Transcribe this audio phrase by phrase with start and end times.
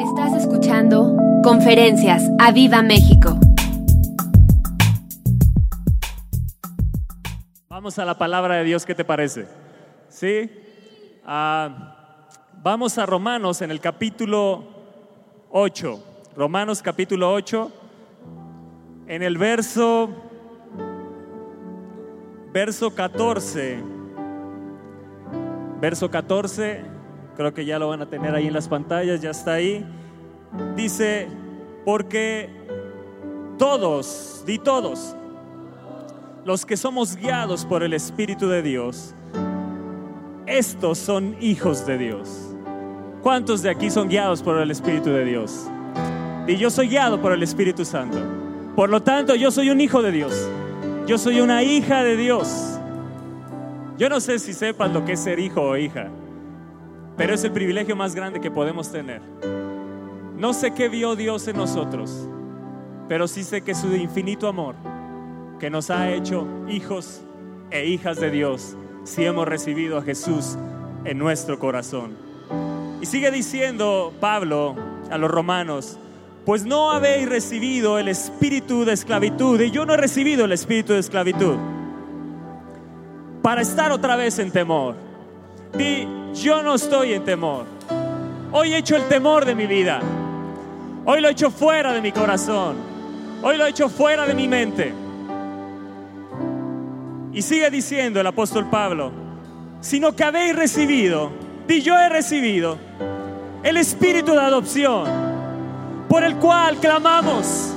[0.00, 3.38] Estás escuchando Conferencias a Viva México.
[7.68, 9.46] Vamos a la palabra de Dios, ¿qué te parece?
[10.08, 10.50] ¿Sí?
[11.24, 12.26] Ah,
[12.62, 14.64] vamos a Romanos en el capítulo
[15.50, 16.04] 8.
[16.36, 17.72] Romanos capítulo 8,
[19.08, 20.10] en el verso,
[22.52, 23.82] verso 14.
[25.80, 26.95] Verso 14,
[27.36, 29.84] creo que ya lo van a tener ahí en las pantallas, ya está ahí.
[30.74, 31.28] Dice,
[31.84, 32.48] porque
[33.58, 35.14] todos, di todos,
[36.44, 39.14] los que somos guiados por el Espíritu de Dios,
[40.46, 42.54] estos son hijos de Dios.
[43.22, 45.66] ¿Cuántos de aquí son guiados por el Espíritu de Dios?
[46.46, 48.18] Y yo soy guiado por el Espíritu Santo.
[48.76, 50.48] Por lo tanto, yo soy un hijo de Dios.
[51.06, 52.78] Yo soy una hija de Dios.
[53.98, 56.08] Yo no sé si sepas lo que es ser hijo o hija,
[57.16, 59.22] pero es el privilegio más grande que podemos tener.
[60.36, 62.28] No sé qué vio Dios en nosotros,
[63.08, 64.74] pero sí sé que su infinito amor,
[65.58, 67.22] que nos ha hecho hijos
[67.70, 70.58] e hijas de Dios, si hemos recibido a Jesús
[71.04, 72.16] en nuestro corazón.
[73.00, 74.74] Y sigue diciendo Pablo
[75.10, 75.98] a los romanos,
[76.44, 80.92] pues no habéis recibido el espíritu de esclavitud, y yo no he recibido el espíritu
[80.92, 81.56] de esclavitud,
[83.42, 84.96] para estar otra vez en temor.
[86.42, 87.66] Yo no estoy en temor.
[88.52, 90.00] Hoy he hecho el temor de mi vida.
[91.04, 92.76] Hoy lo he hecho fuera de mi corazón.
[93.42, 94.92] Hoy lo he hecho fuera de mi mente.
[97.32, 99.12] Y sigue diciendo el apóstol Pablo,
[99.80, 101.30] sino que habéis recibido,
[101.66, 102.78] di yo he recibido,
[103.62, 105.06] el espíritu de adopción,
[106.08, 107.72] por el cual clamamos,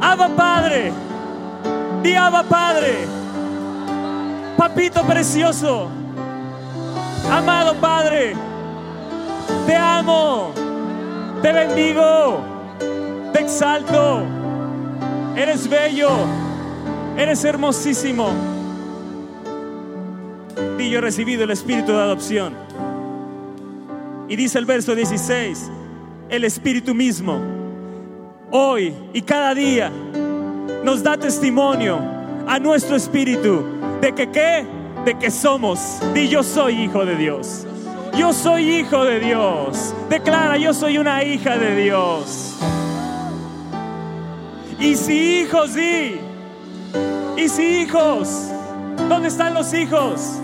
[0.00, 0.92] Abba Padre,
[2.02, 2.98] di Abba Padre,
[4.58, 5.88] papito precioso,
[7.30, 8.34] amado Padre,
[9.66, 10.52] te amo,
[11.42, 12.40] te bendigo,
[13.32, 14.22] te exalto,
[15.36, 16.10] eres bello,
[17.16, 18.30] eres hermosísimo.
[20.78, 22.54] Y yo he recibido el espíritu de adopción.
[24.28, 25.70] Y dice el verso 16,
[26.28, 27.40] el espíritu mismo,
[28.50, 29.90] hoy y cada día,
[30.84, 31.98] nos da testimonio
[32.46, 33.64] a nuestro espíritu
[34.00, 37.66] de que qué, de que somos, y yo soy hijo de Dios.
[38.16, 39.94] Yo soy hijo de Dios.
[40.08, 42.56] Declara, yo soy una hija de Dios.
[44.78, 46.20] Y si hijos, di.
[47.36, 48.48] Y si hijos,
[49.08, 50.38] ¿dónde están los hijos?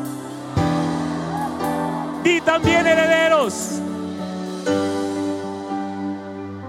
[2.25, 3.81] Y también herederos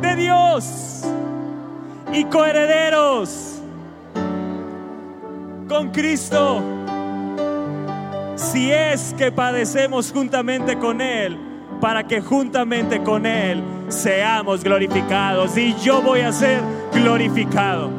[0.01, 1.03] de Dios
[2.13, 3.61] y coherederos
[5.67, 6.76] con Cristo.
[8.37, 11.37] Si es que padecemos juntamente con Él,
[11.81, 15.57] para que juntamente con Él seamos glorificados.
[15.57, 16.61] Y yo voy a ser
[16.93, 17.89] glorificado.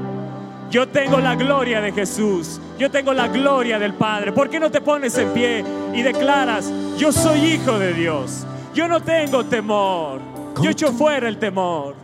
[0.71, 2.61] Yo tengo la gloria de Jesús.
[2.79, 4.33] Yo tengo la gloria del Padre.
[4.33, 8.47] ¿Por qué no te pones en pie y declaras, yo soy hijo de Dios?
[8.75, 10.21] Yo no tengo temor.
[10.63, 11.95] Yo echo fuera el temor.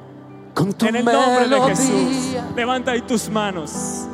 [0.81, 2.37] En el nombre de Jesús.
[2.56, 4.06] Levanta ahí tus manos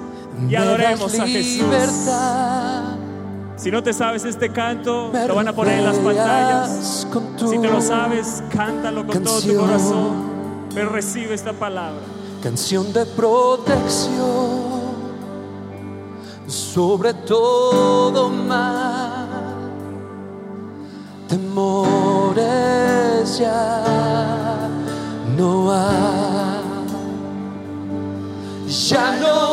[0.49, 1.67] y adoremos a Jesús.
[3.61, 7.07] Si no te sabes este canto, lo van a poner en las pantallas.
[7.37, 10.31] Si te lo sabes, cántalo con todo tu corazón.
[10.75, 12.01] Pero recibe esta palabra.
[12.43, 14.71] Canción de protección
[16.51, 19.29] sobre todo mal.
[21.29, 22.09] Temores
[23.39, 24.69] ya
[25.37, 26.61] no hay.
[28.69, 29.50] Ya no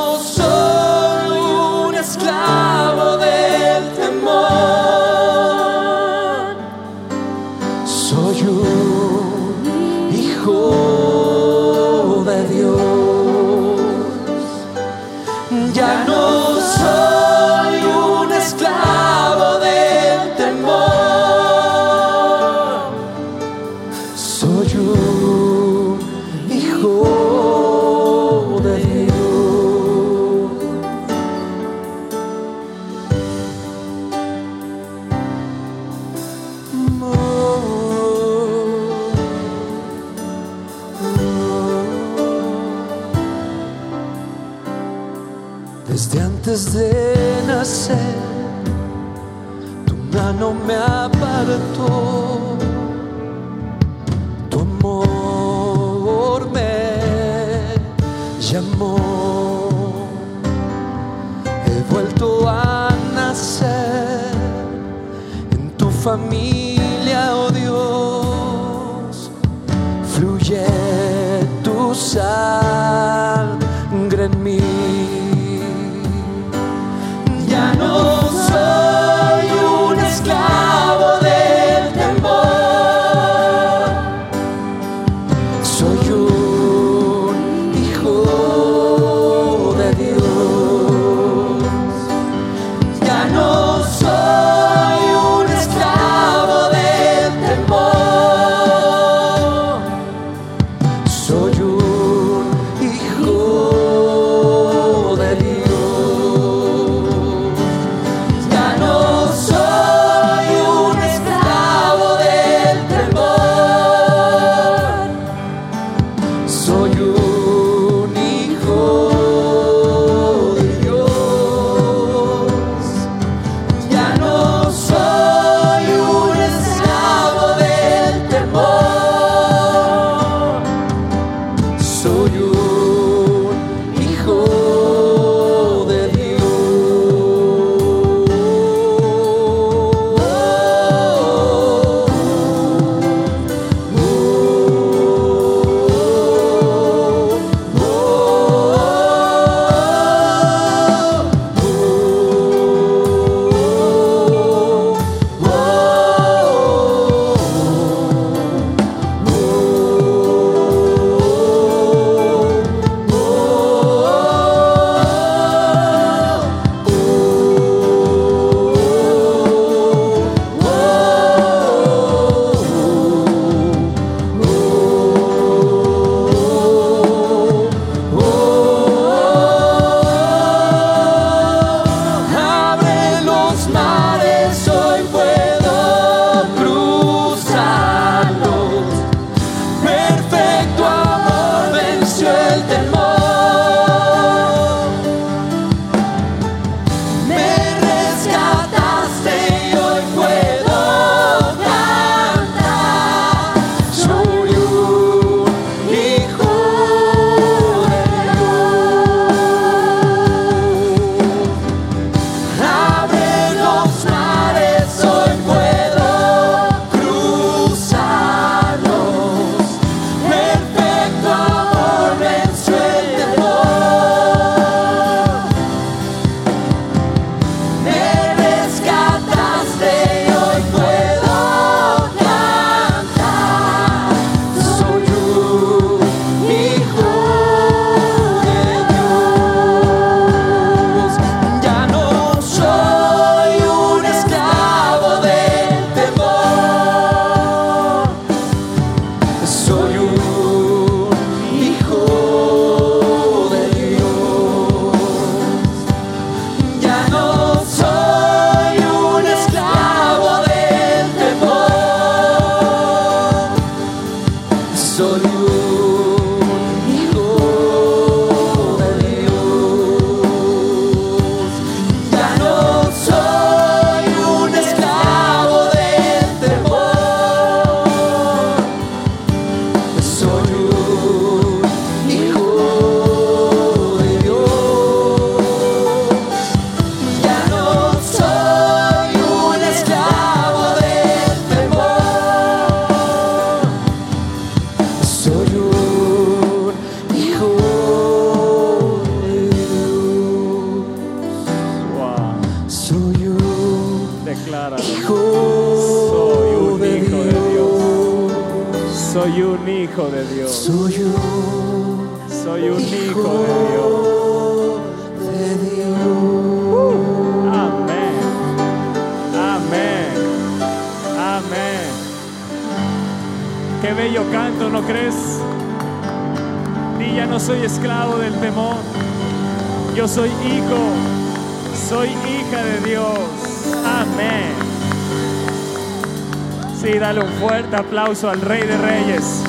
[337.19, 339.41] Un fuerte aplauso al Rey de Reyes,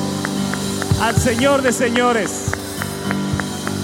[1.03, 2.51] al Señor de Señores.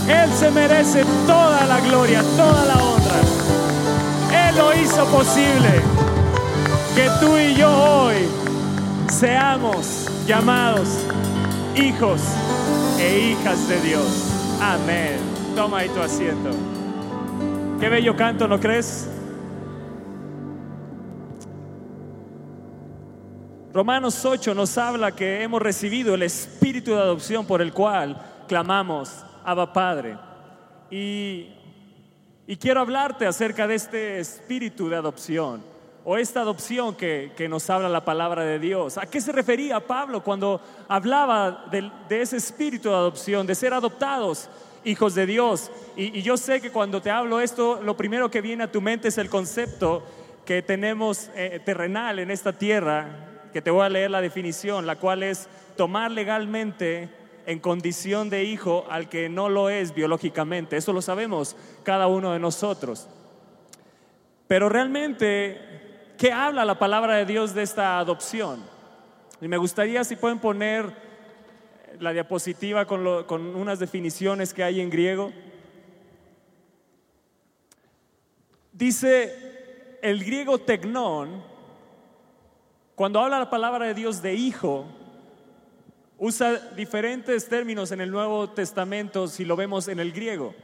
[0.10, 4.50] Él se merece toda la gloria, toda la honra.
[4.50, 5.70] Él lo hizo posible
[6.96, 8.16] que tú y yo hoy
[9.08, 10.88] seamos llamados
[11.76, 12.22] hijos
[13.00, 14.08] e hijas de Dios.
[14.62, 15.18] Amén.
[15.56, 16.50] Toma ahí tu asiento.
[17.80, 19.08] Qué bello canto, ¿no crees?
[23.76, 28.16] Romanos 8 nos habla que hemos recibido el espíritu de adopción por el cual
[28.48, 30.18] clamamos, Abba Padre.
[30.90, 31.50] Y,
[32.48, 35.62] y quiero hablarte acerca de este espíritu de adopción
[36.06, 38.98] o esta adopción que, que, nos habla la palabra de Dios.
[38.98, 43.74] ¿A qué se refería Pablo cuando hablaba de, de ese espíritu de adopción, de ser
[43.74, 44.50] adoptados?
[44.86, 45.70] hijos de Dios.
[45.98, 48.80] Y, y, yo sé que cuando te hablo esto, lo primero que viene a tu
[48.80, 50.02] mente es el concepto
[50.46, 54.98] que tenemos eh, terrenal en esta tierra, que te voy a leer la definición, la
[54.98, 55.48] cual es
[55.78, 57.08] tomar legalmente
[57.46, 60.76] en condición de hijo al que no lo es biológicamente.
[60.76, 63.08] Eso lo sabemos cada uno de nosotros.
[64.48, 68.62] Pero realmente, ¿qué habla la palabra de Dios de esta adopción?
[69.40, 70.92] Y me gustaría si pueden poner
[72.02, 75.32] la diapositiva con, con unas definiciones que hay en griego.
[78.74, 81.55] Dice el griego tecnón,
[82.96, 84.86] cuando habla la palabra de Dios de hijo,
[86.18, 90.56] usa diferentes términos en el Nuevo Testamento si lo vemos en el griego.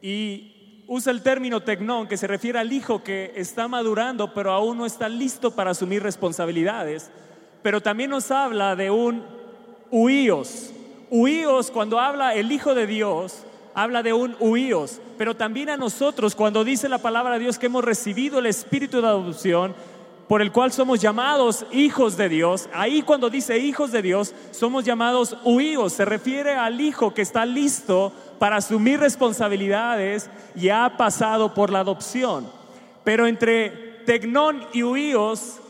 [0.00, 4.78] Y usa el término tecnón que se refiere al hijo que está madurando pero aún
[4.78, 7.10] no está listo para asumir responsabilidades.
[7.62, 9.24] Pero también nos habla de un
[9.90, 10.72] huíos.
[11.10, 13.44] Huíos, cuando habla el Hijo de Dios,
[13.74, 15.00] habla de un huíos.
[15.18, 19.00] Pero también a nosotros, cuando dice la palabra de Dios que hemos recibido el espíritu
[19.00, 19.74] de adopción,
[20.28, 24.84] por el cual somos llamados hijos de Dios, ahí cuando dice hijos de Dios, somos
[24.84, 25.92] llamados huíos.
[25.92, 31.80] Se refiere al hijo que está listo para asumir responsabilidades y ha pasado por la
[31.80, 32.50] adopción.
[33.04, 33.70] Pero entre
[34.04, 35.60] tecnón y huíos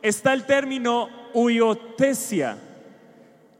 [0.00, 2.58] está el término huiotesia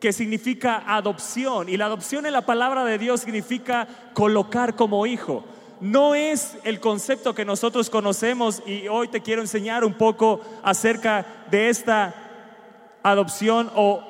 [0.00, 1.68] que significa adopción.
[1.68, 5.44] Y la adopción en la palabra de Dios significa colocar como hijo.
[5.80, 11.44] No es el concepto que nosotros conocemos y hoy te quiero enseñar un poco acerca
[11.50, 12.14] de esta
[13.02, 14.02] adopción o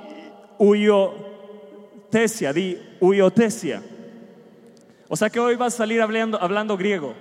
[0.58, 2.78] huiotesia, di.
[5.08, 7.14] O sea que hoy vas a salir hablando, hablando griego.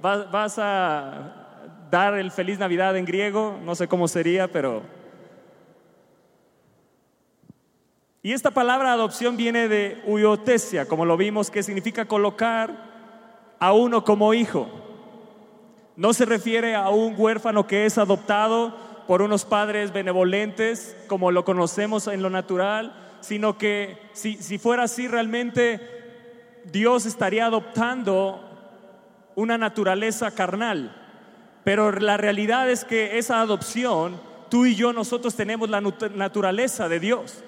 [0.00, 4.82] Vas, vas a dar el feliz Navidad en griego, no sé cómo sería, pero
[8.26, 12.95] Y esta palabra adopción viene de huiotesia, como lo vimos, que significa colocar
[13.58, 14.68] a uno como hijo.
[15.96, 18.74] No se refiere a un huérfano que es adoptado
[19.06, 24.84] por unos padres benevolentes, como lo conocemos en lo natural, sino que si, si fuera
[24.84, 25.80] así realmente
[26.64, 28.40] Dios estaría adoptando
[29.36, 30.94] una naturaleza carnal.
[31.64, 37.00] Pero la realidad es que esa adopción, tú y yo, nosotros tenemos la naturaleza de
[37.00, 37.42] Dios.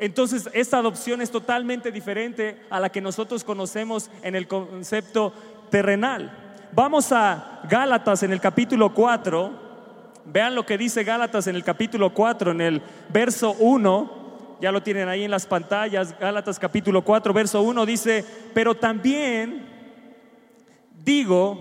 [0.00, 5.30] Entonces, esta adopción es totalmente diferente a la que nosotros conocemos en el concepto
[5.68, 6.32] terrenal.
[6.72, 9.52] Vamos a Gálatas en el capítulo 4.
[10.24, 14.56] Vean lo que dice Gálatas en el capítulo 4, en el verso 1.
[14.62, 16.18] Ya lo tienen ahí en las pantallas.
[16.18, 19.68] Gálatas capítulo 4, verso 1 dice, pero también
[21.04, 21.58] digo,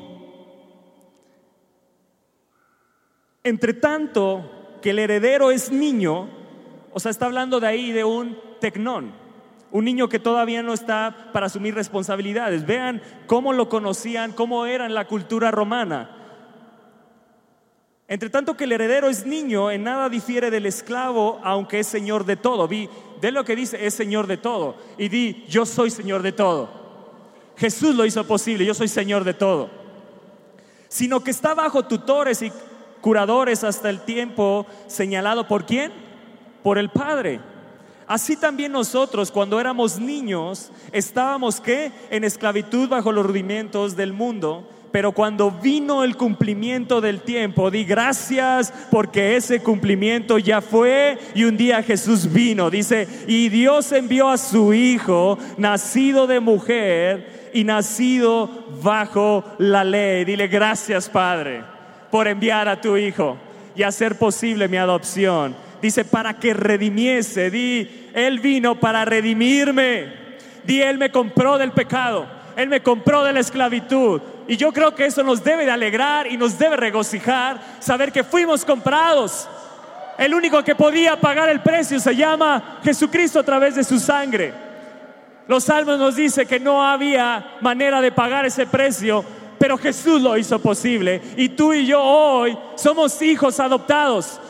[3.44, 6.39] entre tanto que el heredero es niño,
[6.94, 9.12] o sea, está hablando de ahí de un tecnón,
[9.72, 12.66] un niño que todavía no está para asumir responsabilidades.
[12.66, 16.16] Vean cómo lo conocían, cómo era en la cultura romana.
[18.08, 22.26] Entre tanto que el heredero es niño, en nada difiere del esclavo, aunque es señor
[22.26, 22.68] de todo.
[22.68, 22.90] Vi,
[23.22, 24.78] de lo que dice, es señor de todo.
[24.98, 26.70] Y di, yo soy señor de todo.
[27.56, 29.70] Jesús lo hizo posible, yo soy señor de todo.
[30.88, 32.52] Sino que está bajo tutores y
[33.00, 36.09] curadores hasta el tiempo señalado por quién?
[36.64, 37.40] Por el Padre.
[38.10, 44.68] Así también nosotros cuando éramos niños estábamos que en esclavitud bajo los rudimentos del mundo,
[44.92, 51.44] pero cuando vino el cumplimiento del tiempo, di gracias porque ese cumplimiento ya fue y
[51.44, 52.72] un día Jesús vino.
[52.72, 58.50] Dice, y Dios envió a su Hijo, nacido de mujer y nacido
[58.82, 60.26] bajo la ley.
[60.26, 61.62] Dile gracias Padre
[62.10, 63.38] por enviar a tu Hijo
[63.76, 67.50] y hacer posible mi adopción dice, para que redimiese.
[67.50, 70.14] Di, Él vino para redimirme.
[70.64, 72.28] Di, Él me compró del pecado.
[72.56, 74.22] Él me compró de la esclavitud.
[74.48, 78.24] Y yo creo que eso nos debe de alegrar y nos debe regocijar saber que
[78.24, 79.48] fuimos comprados.
[80.18, 84.54] El único que podía pagar el precio se llama Jesucristo a través de su sangre.
[85.48, 89.24] Los salmos nos dice que no había manera de pagar ese precio,
[89.58, 91.22] pero Jesús lo hizo posible.
[91.38, 94.42] Y tú y yo hoy somos hijos adoptados.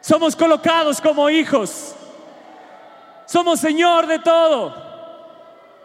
[0.00, 1.94] Somos colocados como hijos.
[3.26, 4.74] Somos Señor de todo.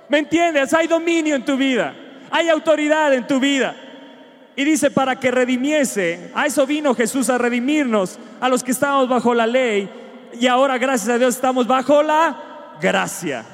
[0.09, 0.73] ¿Me entiendes?
[0.73, 1.95] Hay dominio en tu vida.
[2.31, 3.75] Hay autoridad en tu vida.
[4.55, 9.09] Y dice, para que redimiese, a eso vino Jesús a redimirnos, a los que estábamos
[9.09, 9.89] bajo la ley.
[10.39, 13.45] Y ahora, gracias a Dios, estamos bajo la gracia.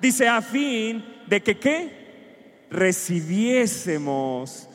[0.00, 2.66] Dice, a fin de que qué?
[2.70, 4.68] Recibiésemos.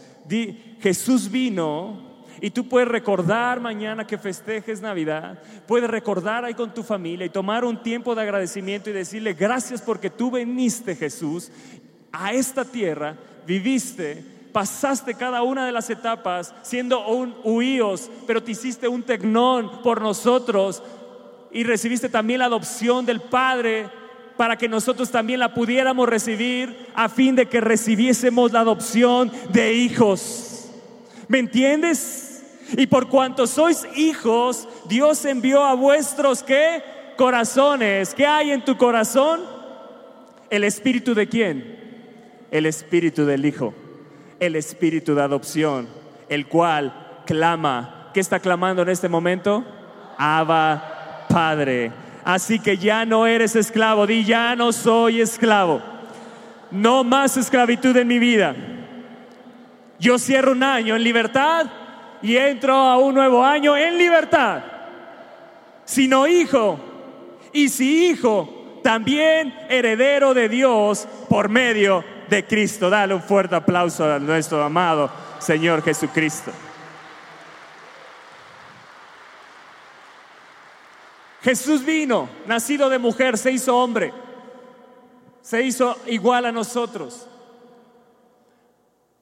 [0.82, 2.05] Jesús vino
[2.42, 7.30] y tú puedes recordar mañana que festejes Navidad, puedes recordar ahí con tu familia y
[7.30, 11.52] tomar un tiempo de agradecimiento y decirle gracias porque tú viniste Jesús
[12.12, 13.16] a esta tierra,
[13.46, 19.82] viviste, pasaste cada una de las etapas siendo un huíos, pero te hiciste un tecnón
[19.82, 20.82] por nosotros
[21.52, 23.90] y recibiste también la adopción del Padre
[24.38, 29.74] para que nosotros también la pudiéramos recibir a fin de que recibiésemos la adopción de
[29.74, 30.55] hijos.
[31.28, 32.44] ¿Me entiendes?
[32.78, 36.84] Y por cuanto sois hijos, Dios envió a vuestros qué?
[37.18, 38.14] Corazones.
[38.14, 39.42] ¿Qué hay en tu corazón?
[40.50, 42.46] ¿El espíritu de quién?
[42.52, 43.74] El espíritu del Hijo.
[44.40, 45.88] El espíritu de adopción,
[46.30, 48.12] el cual clama.
[48.14, 49.64] ¿Qué está clamando en este momento?
[50.18, 51.92] Abba, Padre.
[52.24, 54.08] Así que ya no eres esclavo.
[54.08, 55.82] Di, ya no soy esclavo.
[56.72, 58.56] No más esclavitud en mi vida.
[60.00, 61.68] Yo cierro un año en libertad
[62.22, 64.64] y entro a un nuevo año en libertad.
[65.86, 66.80] Sino hijo.
[67.54, 72.90] Y si hijo, también heredero de Dios por medio de Cristo.
[72.90, 75.10] Dale un fuerte aplauso a nuestro amado
[75.40, 76.52] Señor Jesucristo.
[81.42, 84.12] Jesús vino, nacido de mujer, se hizo hombre,
[85.44, 87.28] se hizo igual a nosotros.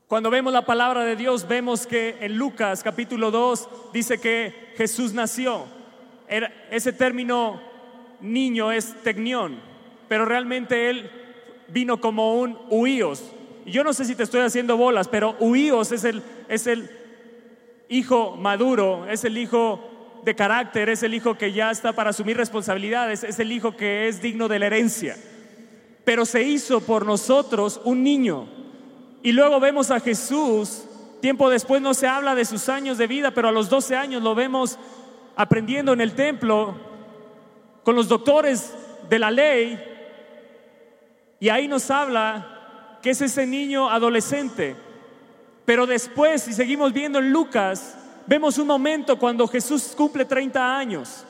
[0.08, 5.14] Cuando vemos la palabra de Dios, vemos que en Lucas capítulo 2 dice que Jesús
[5.14, 5.66] nació.
[6.70, 7.62] Ese término
[8.20, 9.60] niño es tecnión,
[10.08, 11.10] pero realmente él
[11.70, 13.24] vino como un huíos.
[13.66, 16.90] Yo no sé si te estoy haciendo bolas, pero huíos es el, es el
[17.88, 22.38] hijo maduro, es el hijo de carácter, es el hijo que ya está para asumir
[22.38, 25.16] responsabilidades, es el hijo que es digno de la herencia.
[26.04, 28.63] Pero se hizo por nosotros un niño.
[29.24, 30.84] Y luego vemos a Jesús,
[31.22, 34.22] tiempo después no se habla de sus años de vida, pero a los 12 años
[34.22, 34.78] lo vemos
[35.38, 36.76] aprendiendo en el templo
[37.84, 38.74] con los doctores
[39.10, 39.82] de la ley.
[41.40, 44.76] Y ahí nos habla que es ese niño adolescente.
[45.64, 51.26] Pero después, si seguimos viendo en Lucas, vemos un momento cuando Jesús cumple 30 años.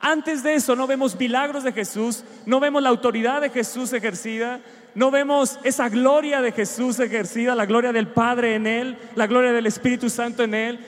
[0.00, 4.60] Antes de eso no vemos milagros de Jesús, no vemos la autoridad de Jesús ejercida,
[4.94, 9.52] no vemos esa gloria de Jesús ejercida, la gloria del Padre en él, la gloria
[9.52, 10.78] del Espíritu Santo en él.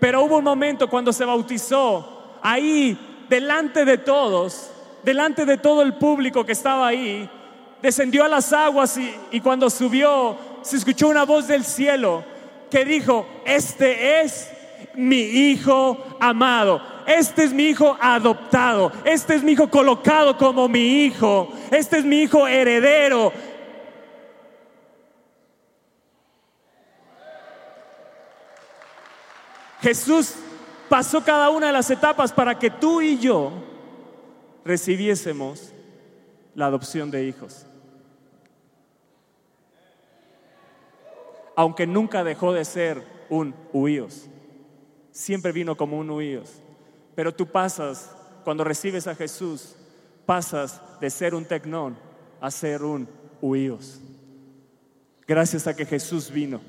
[0.00, 4.70] Pero hubo un momento cuando se bautizó, ahí, delante de todos,
[5.04, 7.30] delante de todo el público que estaba ahí,
[7.80, 12.24] descendió a las aguas y, y cuando subió se escuchó una voz del cielo
[12.70, 14.50] que dijo, este es
[14.94, 21.04] mi hijo amado, este es mi hijo adoptado, este es mi hijo colocado como mi
[21.04, 23.32] hijo, este es mi hijo heredero.
[29.80, 30.34] Jesús
[30.88, 33.52] pasó cada una de las etapas para que tú y yo
[34.64, 35.72] recibiésemos
[36.56, 37.66] la adopción de hijos.
[41.54, 44.26] Aunque nunca dejó de ser un huíos,
[45.12, 46.62] siempre vino como un huíos.
[47.16, 49.74] Pero tú pasas, cuando recibes a Jesús,
[50.26, 51.96] pasas de ser un tecnón
[52.40, 53.08] a ser un
[53.40, 54.00] huíos.
[55.26, 56.60] Gracias a que Jesús vino.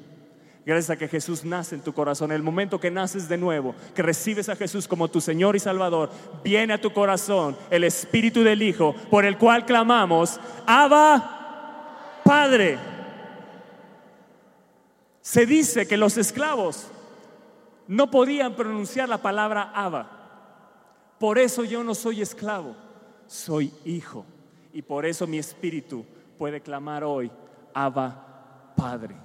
[0.65, 2.31] Gracias a que Jesús nace en tu corazón.
[2.31, 6.09] El momento que naces de nuevo, que recibes a Jesús como tu Señor y Salvador,
[6.43, 12.77] viene a tu corazón el Espíritu del Hijo, por el cual clamamos, Abba, Padre.
[15.21, 16.87] Se dice que los esclavos
[17.87, 20.16] no podían pronunciar la palabra Abba.
[21.19, 22.75] Por eso yo no soy esclavo,
[23.27, 24.25] soy hijo.
[24.73, 26.05] Y por eso mi espíritu
[26.37, 27.31] puede clamar hoy,
[27.73, 29.15] Abba, Padre.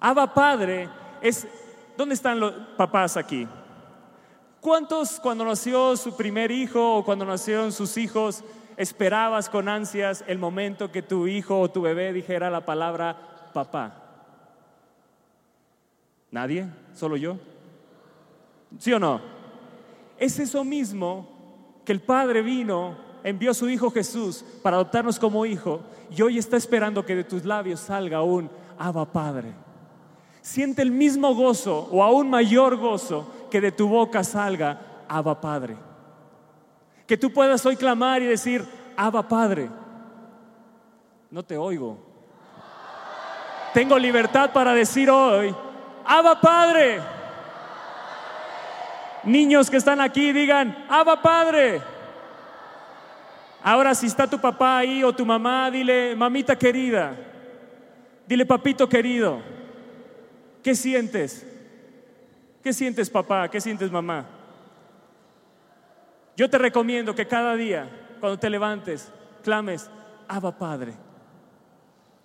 [0.00, 0.88] Abba Padre
[1.20, 1.46] es,
[1.96, 3.46] ¿dónde están los papás aquí?
[4.60, 8.42] ¿Cuántos cuando nació su primer hijo o cuando nacieron sus hijos
[8.76, 14.02] esperabas con ansias el momento que tu hijo o tu bebé dijera la palabra papá?
[16.30, 16.66] ¿Nadie?
[16.94, 17.36] ¿Solo yo?
[18.78, 19.35] ¿Sí o no?
[20.18, 21.28] Es eso mismo
[21.84, 26.38] que el Padre vino, envió a su Hijo Jesús para adoptarnos como hijo y hoy
[26.38, 29.52] está esperando que de tus labios salga un Abba Padre.
[30.40, 35.76] Siente el mismo gozo o aún mayor gozo que de tu boca salga Abba Padre.
[37.06, 38.64] Que tú puedas hoy clamar y decir,
[38.96, 39.70] Abba Padre.
[41.30, 41.98] No te oigo.
[43.74, 45.54] Tengo libertad para decir hoy,
[46.04, 47.15] Abba Padre.
[49.26, 51.82] Niños que están aquí digan, Abba Padre.
[53.60, 57.16] Ahora si está tu papá ahí o tu mamá, dile, mamita querida,
[58.24, 59.40] dile, papito querido,
[60.62, 61.44] ¿qué sientes?
[62.62, 63.48] ¿Qué sientes papá?
[63.48, 64.26] ¿Qué sientes mamá?
[66.36, 69.10] Yo te recomiendo que cada día, cuando te levantes,
[69.42, 69.90] clames,
[70.28, 70.92] Abba Padre,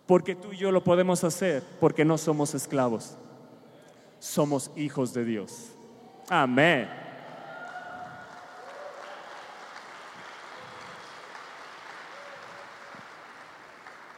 [0.06, 3.18] porque tú y yo lo podemos hacer, porque no somos esclavos,
[4.20, 5.72] somos hijos de Dios.
[6.34, 6.88] Amén.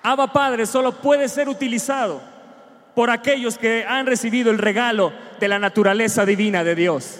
[0.04, 2.22] Abba Padre solo puede ser utilizado
[2.94, 7.20] por aquellos que han recibido el regalo de la naturaleza divina de Dios.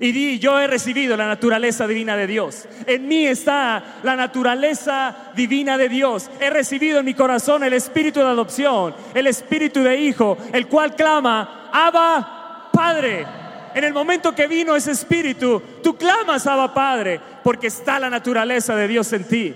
[0.00, 2.66] Y di, yo he recibido la naturaleza divina de Dios.
[2.84, 6.32] En mí está la naturaleza divina de Dios.
[6.40, 10.96] He recibido en mi corazón el espíritu de adopción, el espíritu de hijo, el cual
[10.96, 13.45] clama, Abba Padre.
[13.76, 18.74] En el momento que vino ese espíritu, tú clamas, Abba Padre, porque está la naturaleza
[18.74, 19.54] de Dios en ti.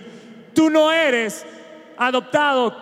[0.55, 1.47] Tú no eres
[1.97, 2.77] adoptado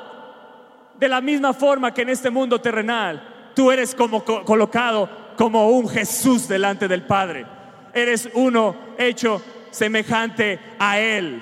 [0.98, 3.52] de la misma forma que en este mundo terrenal.
[3.54, 7.46] Tú eres como co- colocado como un Jesús delante del Padre.
[7.94, 11.40] Eres uno hecho semejante a Él.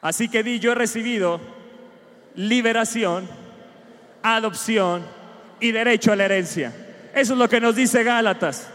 [0.00, 1.40] Así que di, yo he recibido
[2.34, 3.28] liberación,
[4.22, 5.02] adopción
[5.60, 6.72] y derecho a la herencia.
[7.14, 8.68] Eso es lo que nos dice Gálatas.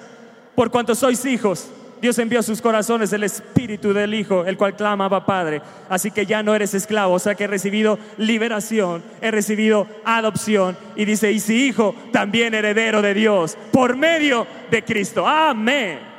[0.53, 1.69] Por cuanto sois hijos,
[2.01, 5.61] Dios envió a sus corazones el espíritu del Hijo, el cual clamaba Padre.
[5.89, 10.77] Así que ya no eres esclavo, o sea que he recibido liberación, he recibido adopción.
[10.95, 15.27] Y dice, y si hijo, también heredero de Dios, por medio de Cristo.
[15.27, 16.14] Amén.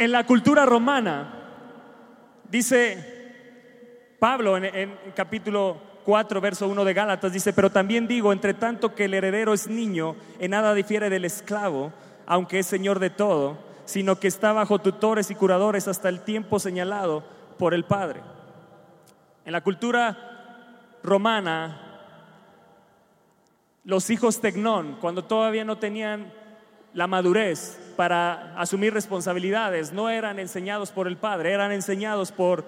[0.00, 1.30] En la cultura romana,
[2.48, 8.94] dice Pablo en, capítulo 4, verso 1 de Gálatas, dice, pero también digo, entre tanto
[8.94, 11.92] que el heredero es niño, en nada difiere del esclavo,
[12.24, 16.58] aunque es señor de todo, sino que está bajo tutores y curadores hasta el tiempo
[16.58, 17.22] señalado
[17.58, 18.22] por el Padre.
[19.44, 21.78] En la cultura romana,
[23.84, 26.39] los hijos tecnón, cuando todavía no tenían
[26.94, 32.64] la madurez para asumir responsabilidades, no eran enseñados por el Padre, eran enseñados por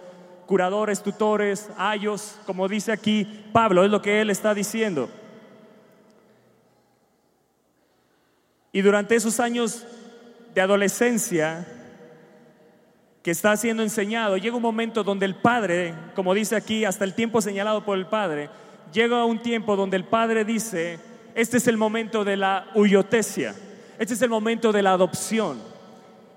[0.47, 5.09] curadores, tutores, ayos, como dice aquí Pablo, es lo que él está diciendo.
[8.73, 9.87] Y durante esos años
[10.55, 11.67] de adolescencia
[13.23, 17.15] que está siendo enseñado, llega un momento donde el Padre, como dice aquí, hasta el
[17.15, 18.51] tiempo señalado por el Padre,
[18.93, 20.99] llega un tiempo donde el Padre dice,
[21.35, 23.55] este es el momento de la huyotesia,
[23.99, 25.59] este es el momento de la adopción.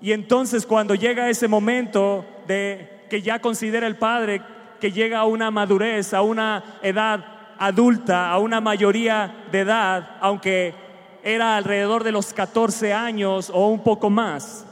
[0.00, 4.42] Y entonces cuando llega ese momento de que ya considera el Padre
[4.80, 7.24] que llega a una madurez, a una edad
[7.58, 10.74] adulta, a una mayoría de edad, aunque
[11.22, 14.66] era alrededor de los 14 años o un poco más,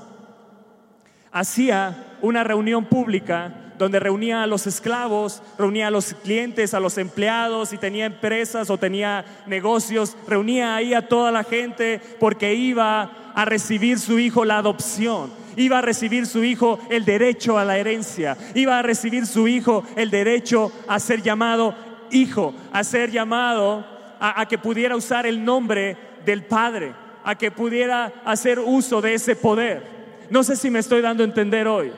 [1.33, 6.98] hacía una reunión pública donde reunía a los esclavos, reunía a los clientes, a los
[6.98, 13.32] empleados, si tenía empresas o tenía negocios, reunía ahí a toda la gente porque iba
[13.34, 17.78] a recibir su hijo la adopción, iba a recibir su hijo el derecho a la
[17.78, 21.74] herencia, iba a recibir su hijo el derecho a ser llamado
[22.10, 23.84] hijo, a ser llamado
[24.20, 29.14] a, a que pudiera usar el nombre del Padre, a que pudiera hacer uso de
[29.14, 29.94] ese poder.
[30.30, 31.92] No sé si me estoy dando a entender hoy.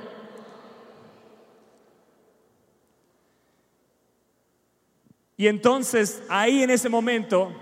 [5.37, 7.53] Y entonces, ahí en ese momento,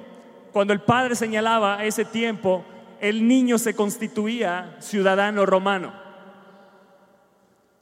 [0.53, 2.65] cuando el padre señalaba ese tiempo,
[3.01, 5.93] el niño se constituía ciudadano romano.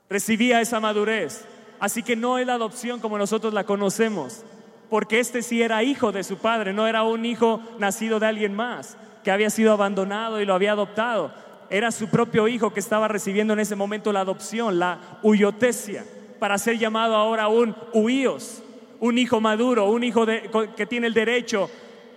[0.09, 1.45] Recibía esa madurez.
[1.79, 4.45] Así que no es la adopción como nosotros la conocemos,
[4.89, 8.55] porque este sí era hijo de su padre, no era un hijo nacido de alguien
[8.55, 11.35] más, que había sido abandonado y lo había adoptado.
[11.71, 16.05] Era su propio hijo que estaba recibiendo en ese momento la adopción, la huyotesia,
[16.39, 18.62] para ser llamado ahora un huíos,
[19.03, 20.25] un hijo maduro, un hijo
[20.77, 21.69] que tiene el derecho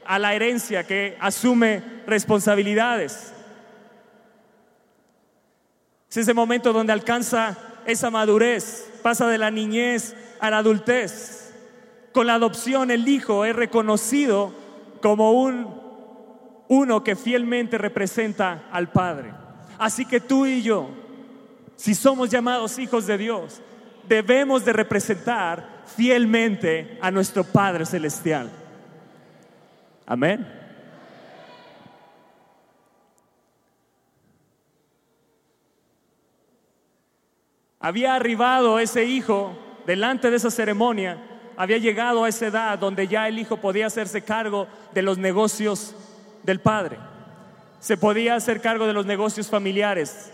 [0.06, 3.34] a la herencia, que asume responsabilidades.
[6.08, 11.56] Es ese momento donde alcanza esa madurez, pasa de la niñez a la adultez.
[12.14, 14.54] Con la adopción el hijo es reconocido
[15.02, 15.82] como un
[16.68, 19.34] uno que fielmente representa al Padre.
[19.80, 20.90] Así que tú y yo,
[21.78, 23.60] si somos llamados hijos de Dios,
[24.08, 28.50] debemos de representar fielmente a nuestro Padre celestial.
[30.06, 30.46] Amén.
[37.80, 41.20] Había arribado ese hijo delante de esa ceremonia,
[41.56, 45.96] había llegado a esa edad donde ya el hijo podía hacerse cargo de los negocios
[46.42, 46.98] del padre,
[47.80, 50.32] se podía hacer cargo de los negocios familiares,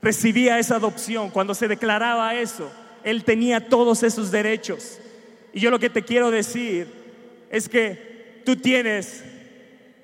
[0.00, 2.70] recibía esa adopción, cuando se declaraba eso,
[3.04, 4.98] él tenía todos esos derechos.
[5.52, 6.88] Y yo lo que te quiero decir
[7.50, 9.22] es que tú tienes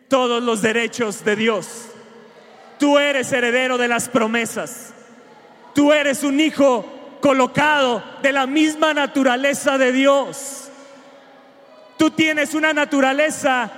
[0.09, 1.87] todos los derechos de Dios.
[2.79, 4.93] Tú eres heredero de las promesas.
[5.75, 10.69] Tú eres un hijo colocado de la misma naturaleza de Dios.
[11.97, 13.71] Tú tienes una naturaleza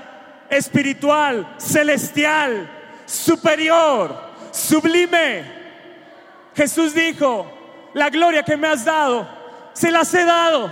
[0.49, 2.71] espiritual, celestial,
[3.07, 4.17] superior,
[4.53, 5.45] sublime.
[6.55, 7.62] Jesús dijo,
[7.95, 9.27] la gloria que me has dado,
[9.73, 10.71] se las he dado.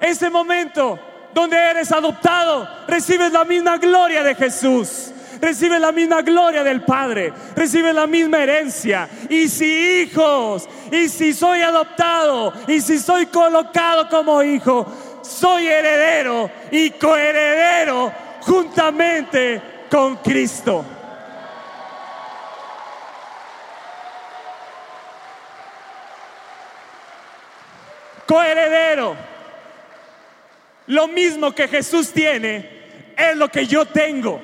[0.00, 0.98] Ese momento
[1.32, 5.12] donde eres adoptado, recibes la misma gloria de Jesús.
[5.40, 9.08] Recibes la misma gloria del Padre, recibes la misma herencia.
[9.28, 14.86] Y si hijos, y si soy adoptado, y si soy colocado como hijo,
[15.22, 20.84] soy heredero y coheredero juntamente con Cristo.
[28.26, 29.16] Coheredero.
[30.86, 32.68] Lo mismo que Jesús tiene
[33.16, 34.40] es lo que yo tengo.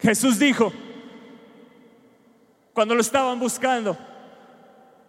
[0.00, 0.72] Jesús dijo,
[2.72, 3.96] cuando lo estaban buscando,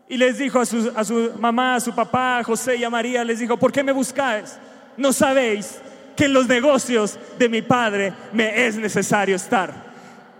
[0.10, 2.90] y les dijo a su, a su, mamá, a su papá, a José y a
[2.90, 4.58] María, les dijo, ¿por qué me buscáis?
[4.96, 5.80] ¿No sabéis
[6.16, 9.87] que en los negocios de mi Padre me es necesario estar?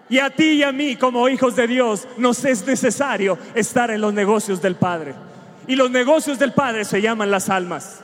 [0.10, 4.02] Y a ti y a mí como hijos de Dios nos es necesario estar en
[4.02, 5.14] los negocios del Padre.
[5.68, 8.00] Y los negocios del Padre se llaman las almas.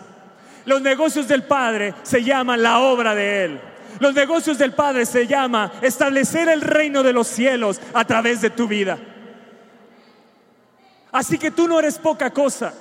[0.65, 3.61] Los negocios del Padre se llaman la obra de Él.
[3.99, 8.49] Los negocios del Padre se llama establecer el reino de los cielos a través de
[8.49, 8.97] tu vida.
[11.11, 12.73] Así que tú no eres poca cosa.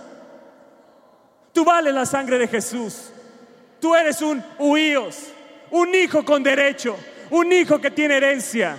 [1.52, 3.12] Tú vales la sangre de Jesús.
[3.78, 5.32] Tú eres un huíos,
[5.70, 6.96] un hijo con derecho,
[7.30, 8.76] un hijo que tiene herencia.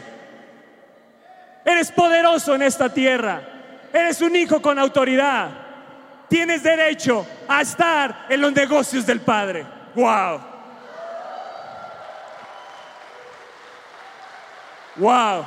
[1.65, 3.41] Eres poderoso en esta tierra.
[3.93, 5.49] Eres un hijo con autoridad.
[6.27, 9.65] Tienes derecho a estar en los negocios del Padre.
[9.95, 10.41] Wow.
[14.95, 15.45] Wow.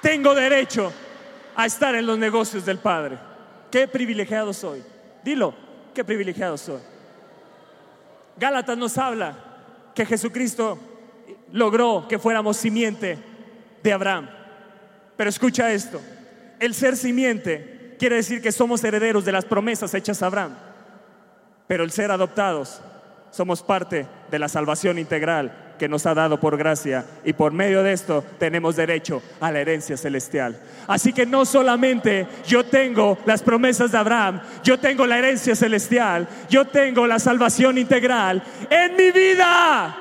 [0.00, 0.92] Tengo derecho
[1.56, 3.18] a estar en los negocios del Padre.
[3.70, 4.84] Qué privilegiado soy.
[5.24, 5.54] Dilo,
[5.94, 6.80] qué privilegiado soy.
[8.36, 9.34] Gálatas nos habla
[9.94, 10.78] que Jesucristo
[11.52, 13.18] logró que fuéramos simiente
[13.86, 14.28] de Abraham.
[15.16, 16.00] Pero escucha esto,
[16.58, 20.56] el ser simiente quiere decir que somos herederos de las promesas hechas a Abraham,
[21.66, 22.82] pero el ser adoptados
[23.30, 27.82] somos parte de la salvación integral que nos ha dado por gracia y por medio
[27.82, 30.58] de esto tenemos derecho a la herencia celestial.
[30.88, 36.26] Así que no solamente yo tengo las promesas de Abraham, yo tengo la herencia celestial,
[36.48, 39.96] yo tengo la salvación integral en mi vida.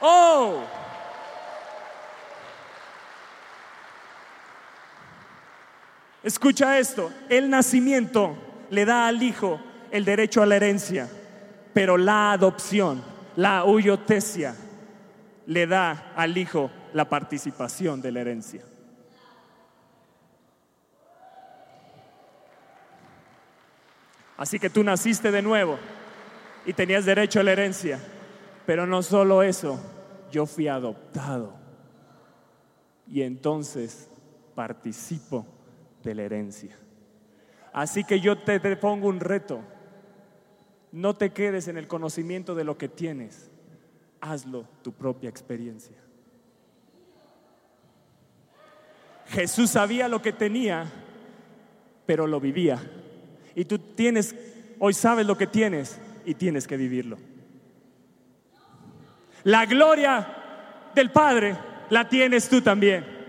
[0.00, 0.81] Oh.
[6.22, 8.36] Escucha esto, el nacimiento
[8.70, 11.08] le da al hijo el derecho a la herencia,
[11.74, 13.02] pero la adopción,
[13.36, 14.54] la huyotesia,
[15.46, 18.62] le da al hijo la participación de la herencia.
[24.36, 25.78] Así que tú naciste de nuevo
[26.64, 27.98] y tenías derecho a la herencia,
[28.64, 29.78] pero no solo eso,
[30.30, 31.54] yo fui adoptado
[33.06, 34.08] y entonces
[34.54, 35.46] participo
[36.02, 36.76] de la herencia.
[37.72, 39.60] Así que yo te, te, pongo un reto.
[40.92, 43.50] No te quedes en el conocimiento de lo que tienes.
[44.20, 45.96] Hazlo tu propia experiencia.
[49.28, 50.86] Jesús sabía lo que tenía,
[52.04, 52.78] pero lo vivía.
[53.54, 54.34] Y tú tienes,
[54.78, 57.16] hoy sabes lo que tienes y tienes que vivirlo.
[59.44, 61.56] La gloria del Padre
[61.90, 63.21] la tienes tú también.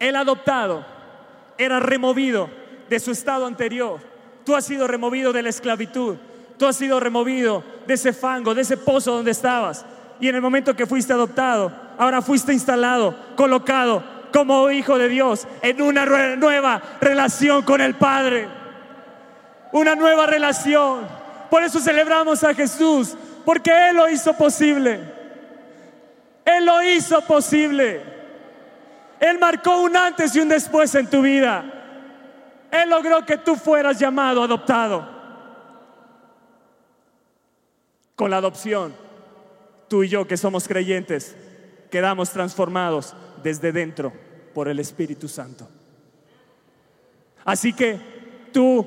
[0.00, 0.84] El adoptado
[1.58, 2.48] era removido
[2.88, 4.00] de su estado anterior.
[4.44, 6.16] Tú has sido removido de la esclavitud.
[6.58, 9.84] Tú has sido removido de ese fango, de ese pozo donde estabas.
[10.18, 15.46] Y en el momento que fuiste adoptado, ahora fuiste instalado, colocado como hijo de Dios
[15.62, 18.48] en una nueva relación con el Padre.
[19.72, 21.06] Una nueva relación.
[21.50, 25.00] Por eso celebramos a Jesús, porque Él lo hizo posible.
[26.44, 28.19] Él lo hizo posible.
[29.20, 31.64] Él marcó un antes y un después en tu vida.
[32.70, 35.06] Él logró que tú fueras llamado, adoptado.
[38.16, 38.94] Con la adopción,
[39.88, 41.36] tú y yo que somos creyentes,
[41.90, 44.12] quedamos transformados desde dentro
[44.54, 45.68] por el Espíritu Santo.
[47.44, 47.98] Así que
[48.52, 48.86] tú,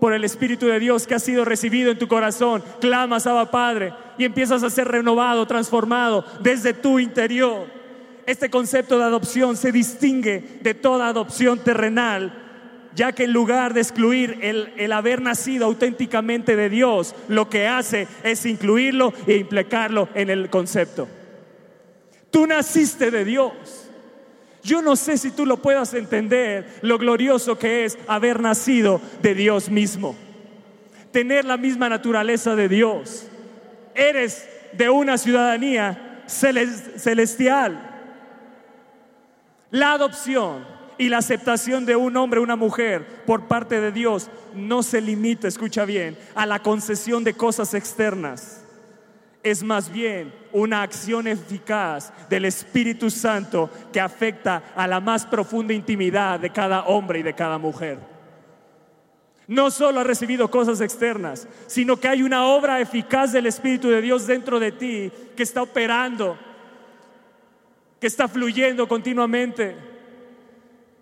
[0.00, 3.92] por el Espíritu de Dios que ha sido recibido en tu corazón, clamas a Padre
[4.18, 7.66] y empiezas a ser renovado, transformado desde tu interior.
[8.26, 12.42] Este concepto de adopción se distingue de toda adopción terrenal
[12.96, 17.68] ya que en lugar de excluir el, el, haber nacido auténticamente de Dios, lo que
[17.68, 21.06] hace es incluirlo e implicarlo en el concepto.
[22.30, 23.52] Tú naciste de Dios.
[24.62, 29.34] Yo no sé si tú lo puedas entender, lo glorioso que es haber nacido de
[29.34, 30.16] Dios mismo,
[31.12, 33.28] tener la misma naturaleza de Dios.
[33.94, 37.95] Eres de una ciudadanía celestial.
[39.76, 40.64] La adopción
[40.96, 45.02] y la aceptación de un hombre o una mujer por parte de Dios no se
[45.02, 48.64] limita, escucha bien, a la concesión de cosas externas.
[49.42, 55.74] Es más bien una acción eficaz del Espíritu Santo que afecta a la más profunda
[55.74, 57.98] intimidad de cada hombre y de cada mujer.
[59.46, 64.00] No solo ha recibido cosas externas, sino que hay una obra eficaz del Espíritu de
[64.00, 66.38] Dios dentro de ti que está operando,
[68.00, 69.76] que está fluyendo continuamente.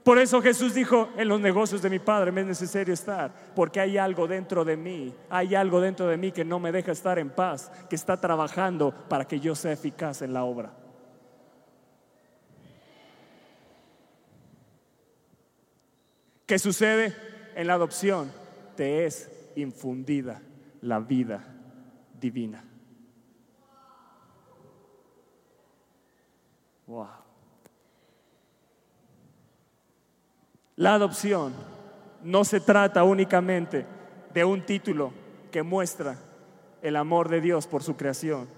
[0.05, 3.81] Por eso Jesús dijo, en los negocios de mi Padre me es necesario estar, porque
[3.81, 7.19] hay algo dentro de mí, hay algo dentro de mí que no me deja estar
[7.19, 10.75] en paz, que está trabajando para que yo sea eficaz en la obra.
[16.45, 17.17] ¿Qué sucede?
[17.55, 18.31] En la adopción
[18.77, 20.43] te es infundida
[20.83, 21.43] la vida
[22.21, 22.63] divina.
[26.87, 27.09] Wow.
[30.77, 31.53] La adopción
[32.23, 33.87] no se trata únicamente
[34.33, 35.13] de un título
[35.51, 36.19] que muestra
[36.83, 38.49] el amor de Dios por su creación,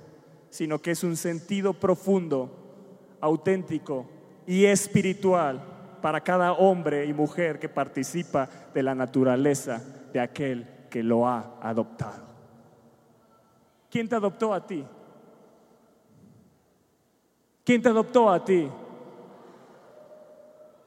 [0.48, 4.06] sino que es un sentido profundo, auténtico
[4.46, 5.62] y espiritual
[6.00, 11.58] para cada hombre y mujer que participa de la naturaleza de aquel que lo ha
[11.60, 12.24] adoptado.
[13.90, 14.84] ¿Quién te adoptó a ti?
[17.66, 18.68] ¿Quién te adoptó a ti?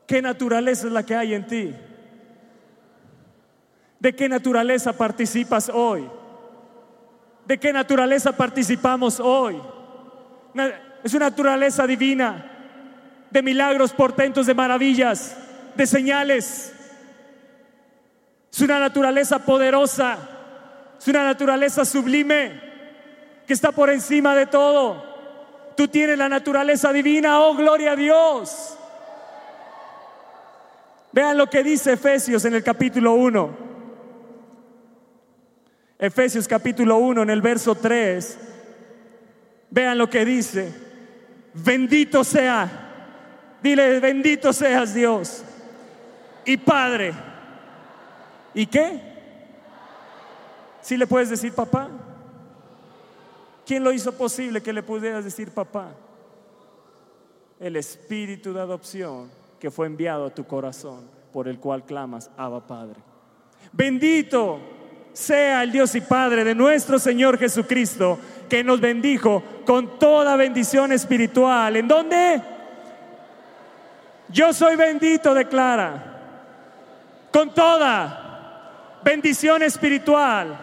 [0.07, 1.75] ¿Qué naturaleza es la que hay en ti?
[3.99, 6.09] ¿De qué naturaleza participas hoy?
[7.45, 9.61] ¿De qué naturaleza participamos hoy?
[11.03, 12.49] Es una naturaleza divina,
[13.29, 15.35] de milagros, portentos, de maravillas,
[15.75, 16.73] de señales.
[18.53, 20.17] Es una naturaleza poderosa,
[20.97, 22.61] es una naturaleza sublime
[23.45, 25.08] que está por encima de todo.
[25.79, 28.77] Tú tienes la naturaleza divina, oh gloria a Dios.
[31.13, 33.49] Vean lo que dice Efesios en el capítulo 1.
[35.97, 38.39] Efesios capítulo 1 en el verso 3.
[39.69, 40.69] Vean lo que dice.
[41.53, 42.69] Bendito sea.
[43.63, 45.45] Dile, bendito seas Dios.
[46.43, 47.13] Y Padre.
[48.53, 48.99] ¿Y qué?
[50.81, 51.89] Si le puedes decir papá?
[53.69, 55.91] ¿Quién lo hizo posible que le pudieras decir papá?
[57.59, 59.29] El espíritu de adopción
[59.59, 62.95] que fue enviado a tu corazón, por el cual clamas, Abba Padre.
[63.71, 64.59] Bendito
[65.13, 68.17] sea el Dios y Padre de nuestro Señor Jesucristo,
[68.49, 71.75] que nos bendijo con toda bendición espiritual.
[71.75, 72.41] ¿En dónde?
[74.29, 76.21] Yo soy bendito, declara.
[77.31, 80.57] Con toda bendición espiritual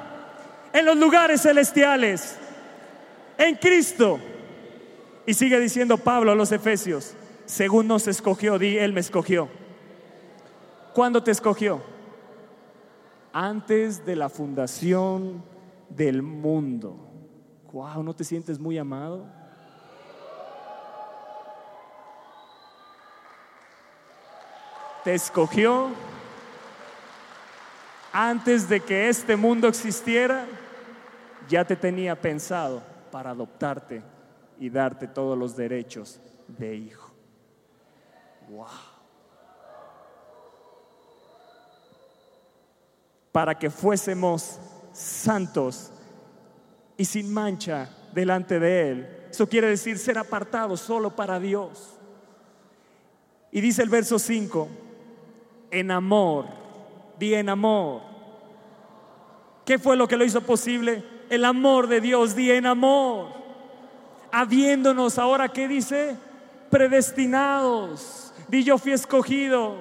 [0.72, 2.40] en los lugares celestiales,
[3.38, 4.18] en Cristo.
[5.26, 7.14] Y sigue diciendo Pablo a los Efesios,
[7.46, 9.48] según nos escogió, di, Él me escogió.
[10.94, 11.82] ¿Cuándo te escogió?
[13.32, 15.42] Antes de la fundación
[15.88, 16.96] del mundo.
[17.72, 19.26] Wow, ¿no te sientes muy amado?
[25.04, 25.90] Te escogió
[28.12, 30.46] antes de que este mundo existiera,
[31.48, 34.02] ya te tenía pensado para adoptarte
[34.58, 37.10] y darte todos los derechos de hijo.
[38.50, 38.66] Wow.
[43.32, 44.58] Para que fuésemos
[44.92, 45.90] santos
[46.98, 49.26] y sin mancha delante de Él.
[49.30, 51.94] Eso quiere decir ser apartados solo para Dios.
[53.50, 54.68] Y dice el verso 5,
[55.70, 56.44] en amor,
[57.18, 58.02] di en amor.
[59.64, 61.15] ¿Qué fue lo que lo hizo posible?
[61.30, 63.28] El amor de Dios, di en amor.
[64.32, 66.16] Habiéndonos ahora, ¿qué dice?
[66.70, 69.76] Predestinados Di yo fui escogido.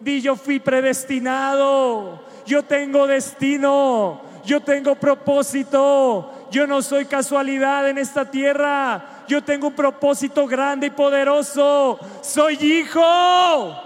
[0.00, 2.20] Di yo fui predestinado.
[2.46, 4.20] Yo tengo destino.
[4.44, 6.32] Yo tengo propósito.
[6.50, 9.24] yo no soy casualidad en esta tierra.
[9.28, 11.98] Yo tengo un propósito grande y poderoso.
[12.22, 13.76] Soy hijo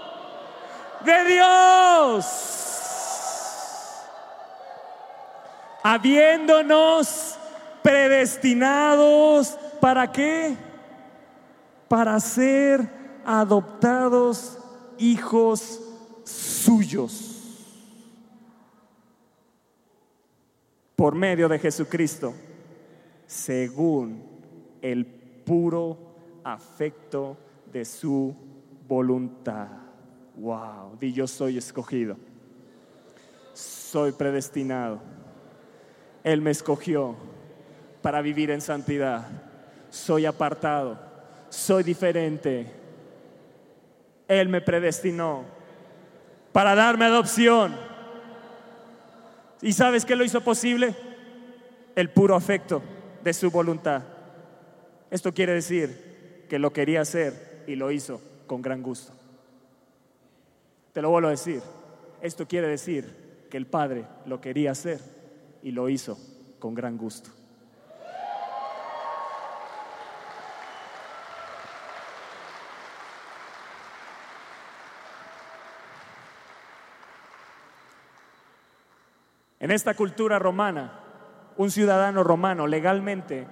[1.04, 2.61] de Dios.
[5.82, 7.38] Habiéndonos
[7.82, 10.56] predestinados, ¿para qué?
[11.88, 12.88] Para ser
[13.24, 14.58] adoptados
[14.98, 15.80] hijos
[16.24, 17.28] suyos.
[20.94, 22.32] Por medio de Jesucristo,
[23.26, 24.22] según
[24.80, 25.98] el puro
[26.44, 27.36] afecto
[27.72, 28.34] de su
[28.86, 29.68] voluntad.
[30.36, 32.16] Wow, di yo soy escogido.
[33.52, 35.00] Soy predestinado.
[36.24, 37.16] Él me escogió
[38.00, 39.26] para vivir en santidad.
[39.90, 40.98] Soy apartado.
[41.48, 42.66] Soy diferente.
[44.28, 45.44] Él me predestinó
[46.52, 47.74] para darme adopción.
[49.60, 50.94] ¿Y sabes qué lo hizo posible?
[51.94, 52.82] El puro afecto
[53.22, 54.02] de su voluntad.
[55.10, 59.12] Esto quiere decir que lo quería hacer y lo hizo con gran gusto.
[60.92, 61.60] Te lo vuelvo a decir.
[62.20, 65.21] Esto quiere decir que el Padre lo quería hacer
[65.62, 66.18] y lo hizo
[66.58, 67.30] con gran gusto.
[79.62, 80.98] En esta cultura romana,
[81.56, 83.46] un ciudadano romano legalmente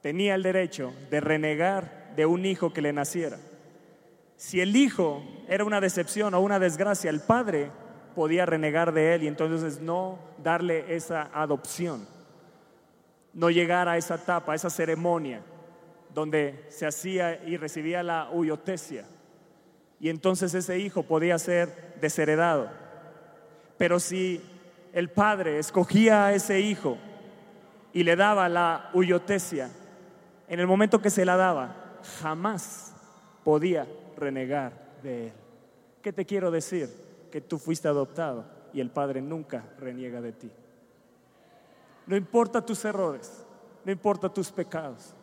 [0.00, 3.36] tenía el derecho de renegar de un hijo que le naciera.
[4.36, 7.70] Si el hijo era una decepción o una desgracia, el padre
[8.14, 12.06] podía renegar de él y entonces no darle esa adopción,
[13.32, 15.42] no llegar a esa etapa, a esa ceremonia
[16.14, 19.04] donde se hacía y recibía la huyotesia.
[20.00, 22.70] Y entonces ese hijo podía ser desheredado.
[23.76, 24.42] Pero si
[24.92, 26.98] el padre escogía a ese hijo
[27.92, 29.70] y le daba la huyotesia,
[30.48, 31.76] en el momento que se la daba,
[32.20, 32.94] jamás
[33.44, 33.86] podía
[34.16, 35.32] renegar de él.
[36.02, 36.88] ¿Qué te quiero decir?
[37.30, 40.50] Que tú fuiste adoptado y el padre nunca reniega de ti.
[42.06, 43.44] No importa tus errores,
[43.84, 45.14] no importa tus pecados,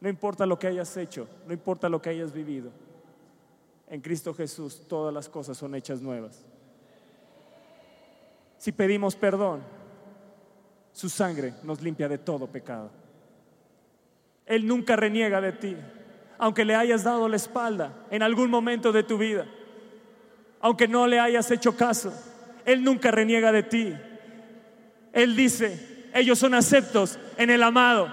[0.00, 2.70] no importa lo que hayas hecho, no importa lo que hayas vivido.
[3.88, 6.44] En Cristo Jesús todas las cosas son hechas nuevas.
[8.58, 9.62] Si pedimos perdón,
[10.92, 12.90] su sangre nos limpia de todo pecado.
[14.46, 15.76] Él nunca reniega de ti,
[16.38, 19.46] aunque le hayas dado la espalda en algún momento de tu vida,
[20.60, 22.12] aunque no le hayas hecho caso.
[22.64, 23.94] Él nunca reniega de ti.
[25.12, 28.08] Él dice, ellos son aceptos en el amado.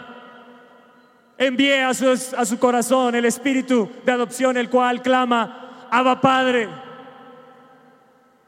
[1.37, 6.69] Envíe a su, a su corazón el espíritu de adopción, el cual clama, Abba Padre.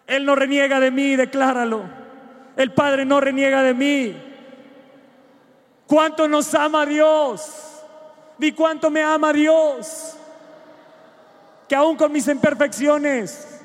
[0.07, 1.83] Él no reniega de mí, decláralo.
[2.55, 4.15] El Padre no reniega de mí.
[5.85, 7.83] ¿Cuánto nos ama Dios?
[8.37, 10.17] Di cuánto me ama Dios.
[11.67, 13.56] Que aún con mis imperfecciones,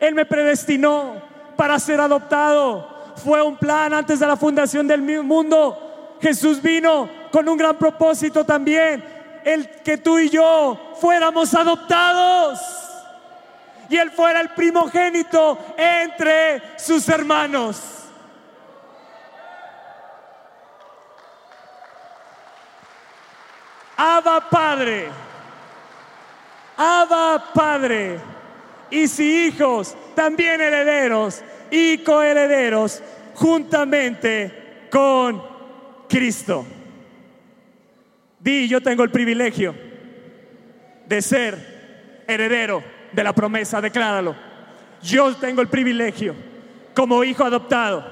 [0.00, 1.22] Él me predestinó
[1.56, 3.14] para ser adoptado.
[3.16, 6.16] Fue un plan antes de la fundación del mundo.
[6.20, 9.04] Jesús vino con un gran propósito también.
[9.44, 12.60] El que tú y yo fuéramos adoptados
[13.90, 17.82] y él fuera el primogénito entre sus hermanos.
[23.96, 25.10] Abba Padre,
[26.76, 28.20] Abba Padre,
[28.90, 33.02] y si hijos, también herederos y coherederos
[33.34, 35.42] juntamente con
[36.08, 36.66] Cristo.
[38.38, 39.74] Di, yo tengo el privilegio
[41.06, 42.82] de ser heredero
[43.12, 44.34] de la promesa, decláralo.
[45.02, 46.34] Yo tengo el privilegio,
[46.94, 48.04] como hijo adoptado,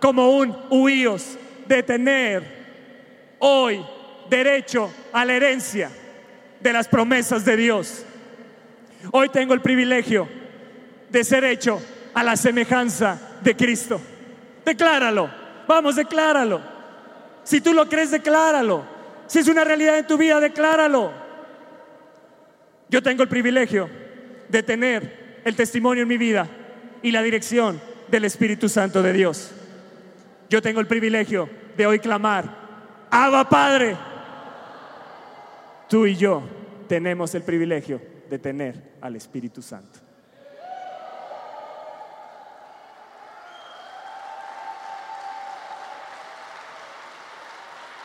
[0.00, 2.44] como un huíos, de tener
[3.38, 3.84] hoy
[4.30, 5.90] derecho a la herencia
[6.60, 8.04] de las promesas de Dios.
[9.12, 10.28] Hoy tengo el privilegio
[11.10, 11.80] de ser hecho
[12.14, 14.00] a la semejanza de Cristo.
[14.64, 15.30] Decláralo,
[15.68, 16.60] vamos, decláralo.
[17.44, 18.84] Si tú lo crees, decláralo.
[19.26, 21.12] Si es una realidad en tu vida, decláralo.
[22.88, 23.88] Yo tengo el privilegio
[24.48, 26.48] de tener el testimonio en mi vida
[27.02, 29.52] y la dirección del Espíritu Santo de Dios.
[30.48, 32.44] Yo tengo el privilegio de hoy clamar,
[33.10, 33.96] Abba Padre.
[35.88, 36.42] Tú y yo
[36.88, 40.00] tenemos el privilegio de tener al Espíritu Santo.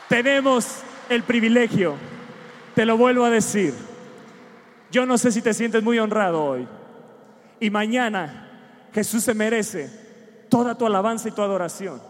[0.07, 1.95] Tenemos el privilegio,
[2.75, 3.73] te lo vuelvo a decir,
[4.91, 6.67] yo no sé si te sientes muy honrado hoy.
[7.61, 9.89] Y mañana Jesús se merece
[10.49, 12.01] toda tu alabanza y tu adoración.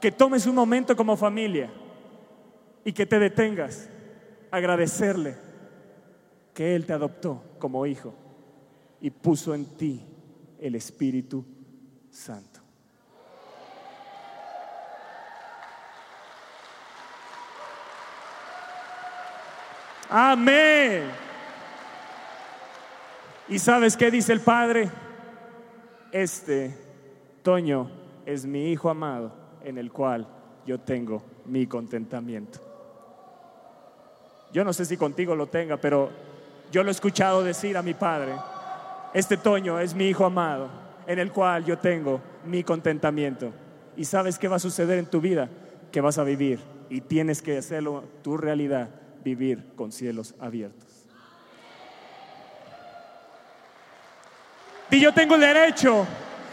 [0.00, 1.70] que tomes un momento como familia
[2.84, 3.88] y que te detengas
[4.50, 5.45] a agradecerle
[6.56, 8.14] que Él te adoptó como hijo
[9.02, 10.02] y puso en ti
[10.58, 11.44] el Espíritu
[12.10, 12.60] Santo.
[20.08, 21.10] Amén.
[23.48, 24.88] ¿Y sabes qué dice el Padre?
[26.10, 26.74] Este,
[27.42, 27.90] Toño,
[28.24, 30.26] es mi Hijo amado en el cual
[30.64, 32.60] yo tengo mi contentamiento.
[34.54, 36.24] Yo no sé si contigo lo tenga, pero
[36.70, 38.34] yo lo he escuchado decir a mi Padre,
[39.14, 40.68] este Toño es mi Hijo amado
[41.06, 43.52] en el cual yo tengo mi contentamiento.
[43.96, 45.48] ¿Y sabes qué va a suceder en tu vida?
[45.90, 46.60] Que vas a vivir
[46.90, 48.88] y tienes que hacerlo tu realidad,
[49.24, 50.84] vivir con cielos abiertos.
[54.90, 56.06] Y yo tengo el derecho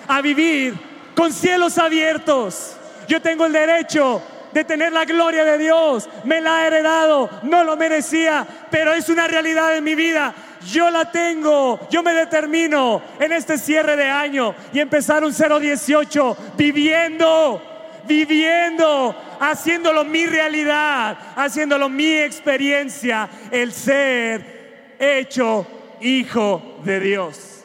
[0.08, 0.74] a vivir
[1.16, 2.76] con cielos abiertos.
[3.08, 4.22] Yo tengo el derecho
[4.54, 6.10] de tener la gloria de Dios.
[6.24, 10.34] Me la ha heredado, no lo merecía, pero es una realidad en mi vida.
[10.72, 16.38] Yo la tengo, yo me determino en este cierre de año y empezar un 018
[16.56, 17.62] viviendo,
[18.08, 25.68] viviendo, haciéndolo mi realidad, haciéndolo mi experiencia, el ser hecho
[26.00, 27.64] hijo de Dios.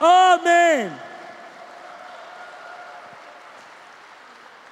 [0.00, 1.09] Amén.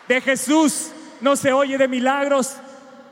[0.08, 0.90] De Jesús.
[1.20, 2.56] No se oye de milagros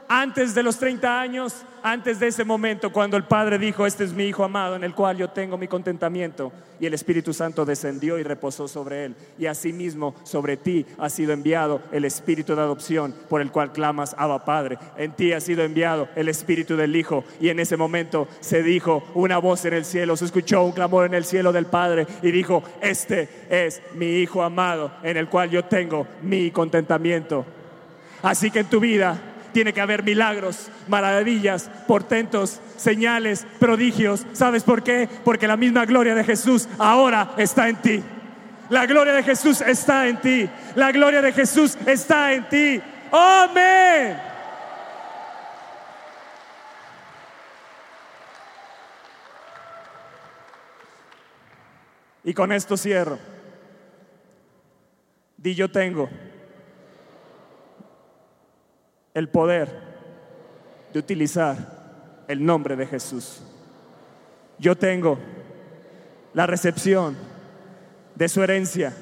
[0.09, 1.55] antes de los 30 años,
[1.87, 4.93] antes de ese momento cuando el Padre dijo, este es mi Hijo amado en el
[4.93, 9.15] cual yo tengo mi contentamiento, y el Espíritu Santo descendió y reposó sobre él.
[9.39, 14.17] Y asimismo sobre ti ha sido enviado el Espíritu de adopción por el cual clamas,
[14.19, 14.79] Abba Padre.
[14.97, 17.25] En ti ha sido enviado el Espíritu del Hijo.
[17.41, 21.07] Y en ese momento se dijo una voz en el cielo, se escuchó un clamor
[21.07, 25.51] en el cielo del Padre y dijo, este es mi Hijo amado en el cual
[25.51, 27.47] yo tengo mi contentamiento.
[28.23, 29.26] Así que en tu vida
[29.57, 34.27] tiene que haber milagros, maravillas, portentos, señales, prodigios.
[34.35, 35.09] ¿Sabes por qué?
[35.25, 38.03] Porque la misma gloria de Jesús ahora está en ti.
[38.69, 40.47] La gloria de Jesús está en ti.
[40.75, 42.83] La gloria de Jesús está en ti.
[43.11, 44.19] Amén.
[52.25, 53.19] Y con esto cierro.
[55.39, 56.11] Di yo tengo
[59.17, 59.71] el poder
[60.93, 61.57] de utilizar
[62.29, 63.41] el nombre de Jesús.
[64.59, 65.19] Yo tengo
[66.35, 67.17] la recepción
[68.15, 68.93] de su herencia.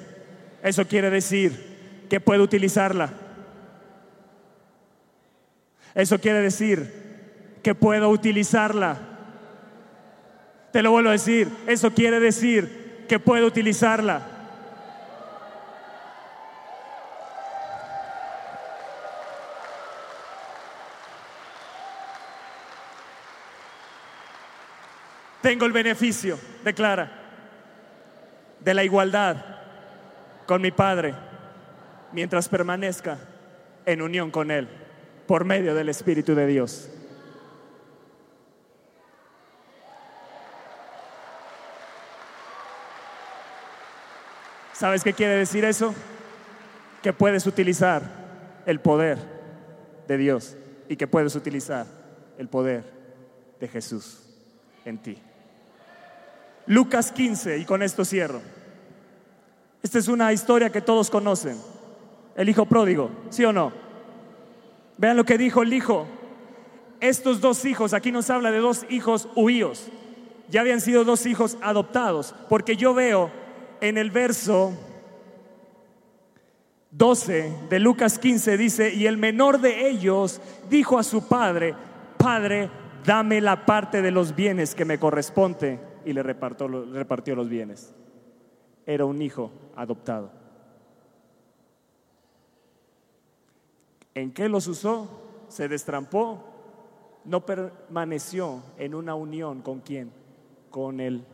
[0.62, 3.10] Eso quiere decir que puedo utilizarla.
[5.96, 8.96] Eso quiere decir que puedo utilizarla.
[10.70, 11.48] Te lo vuelvo a decir.
[11.66, 14.33] Eso quiere decir que puedo utilizarla.
[25.44, 27.12] Tengo el beneficio, declara,
[28.60, 29.44] de la igualdad
[30.46, 31.14] con mi Padre
[32.12, 33.18] mientras permanezca
[33.84, 34.66] en unión con Él
[35.26, 36.88] por medio del Espíritu de Dios.
[44.72, 45.94] ¿Sabes qué quiere decir eso?
[47.02, 48.00] Que puedes utilizar
[48.64, 49.18] el poder
[50.08, 50.56] de Dios
[50.88, 51.84] y que puedes utilizar
[52.38, 52.82] el poder
[53.60, 54.22] de Jesús
[54.86, 55.18] en ti.
[56.66, 58.40] Lucas 15, y con esto cierro.
[59.82, 61.58] Esta es una historia que todos conocen.
[62.36, 63.72] El hijo pródigo, ¿sí o no?
[64.96, 66.06] Vean lo que dijo el hijo.
[67.00, 69.88] Estos dos hijos, aquí nos habla de dos hijos huíos.
[70.48, 73.30] Ya habían sido dos hijos adoptados, porque yo veo
[73.80, 74.72] en el verso
[76.92, 80.40] 12 de Lucas 15 dice, y el menor de ellos
[80.70, 81.74] dijo a su padre,
[82.16, 82.70] Padre,
[83.04, 87.94] dame la parte de los bienes que me corresponde y le repartió, repartió los bienes.
[88.86, 90.30] Era un hijo adoptado.
[94.14, 95.08] ¿En qué los usó?
[95.48, 96.42] Se destrampó.
[97.24, 100.12] No permaneció en una unión con quién?
[100.70, 101.24] Con el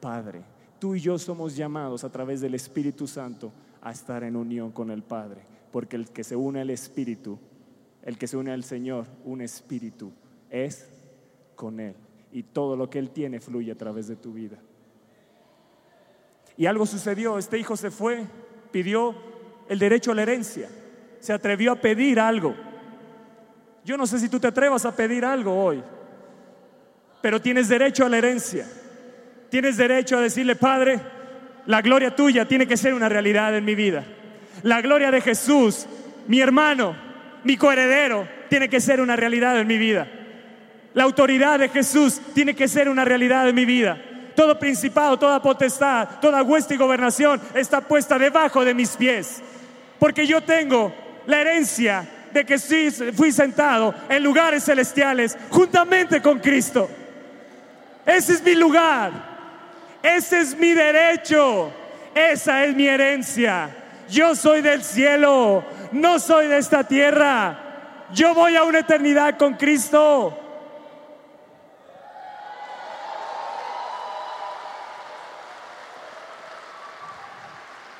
[0.00, 0.42] Padre.
[0.78, 3.52] Tú y yo somos llamados a través del Espíritu Santo
[3.82, 5.42] a estar en unión con el Padre.
[5.70, 7.38] Porque el que se une al Espíritu,
[8.02, 10.12] el que se une al Señor, un Espíritu,
[10.48, 10.88] es
[11.54, 11.94] con Él
[12.32, 14.58] y todo lo que Él tiene fluye a través de tu vida.
[16.56, 18.24] Y algo sucedió, este hijo se fue,
[18.70, 19.14] pidió
[19.68, 20.68] el derecho a la herencia,
[21.20, 22.54] se atrevió a pedir algo.
[23.84, 25.82] Yo no sé si tú te atrevas a pedir algo hoy,
[27.22, 28.66] pero tienes derecho a la herencia.
[29.48, 31.00] Tienes derecho a decirle, Padre,
[31.66, 34.02] La gloria tuya tiene que ser una realidad en mi vida.
[34.62, 35.86] La gloria de Jesús,
[36.26, 36.96] mi hermano,
[37.44, 40.08] mi coheredero, tiene que ser una realidad en mi vida.
[40.94, 44.00] La autoridad de Jesús tiene que ser una realidad en mi vida.
[44.34, 49.42] Todo principado, toda potestad, toda hueste y gobernación está puesta debajo de mis pies.
[49.98, 50.94] Porque yo tengo
[51.26, 52.58] la herencia de que
[53.12, 56.88] fui sentado en lugares celestiales juntamente con Cristo.
[58.06, 59.12] Ese es mi lugar.
[60.02, 61.70] Ese es mi derecho.
[62.14, 63.70] Esa es mi herencia.
[64.08, 65.64] Yo soy del cielo.
[65.92, 68.06] No soy de esta tierra.
[68.14, 70.47] Yo voy a una eternidad con Cristo.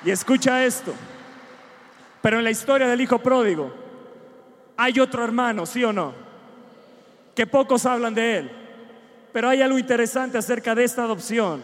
[0.09, 0.95] Y escucha esto.
[2.23, 3.71] Pero en la historia del hijo pródigo
[4.75, 6.15] hay otro hermano, ¿sí o no?
[7.35, 8.51] Que pocos hablan de él.
[9.35, 11.63] Pero hay algo interesante acerca de esta adopción.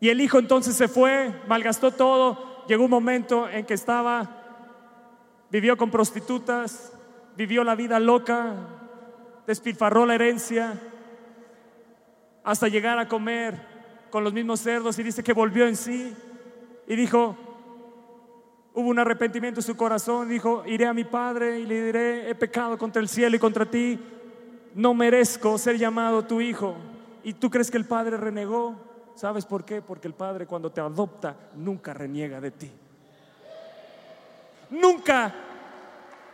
[0.00, 2.64] Y el hijo entonces se fue, malgastó todo.
[2.66, 4.28] Llegó un momento en que estaba,
[5.52, 6.92] vivió con prostitutas,
[7.36, 8.56] vivió la vida loca,
[9.46, 10.74] despilfarró la herencia,
[12.42, 13.54] hasta llegar a comer
[14.10, 16.12] con los mismos cerdos y dice que volvió en sí
[16.86, 17.36] y dijo,
[18.74, 22.34] hubo un arrepentimiento en su corazón, dijo, iré a mi padre y le diré, he
[22.34, 23.98] pecado contra el cielo y contra ti,
[24.74, 26.74] no merezco ser llamado tu hijo.
[27.24, 28.74] ¿Y tú crees que el padre renegó?
[29.14, 29.82] ¿Sabes por qué?
[29.82, 32.70] Porque el padre cuando te adopta nunca reniega de ti.
[34.70, 35.34] Nunca.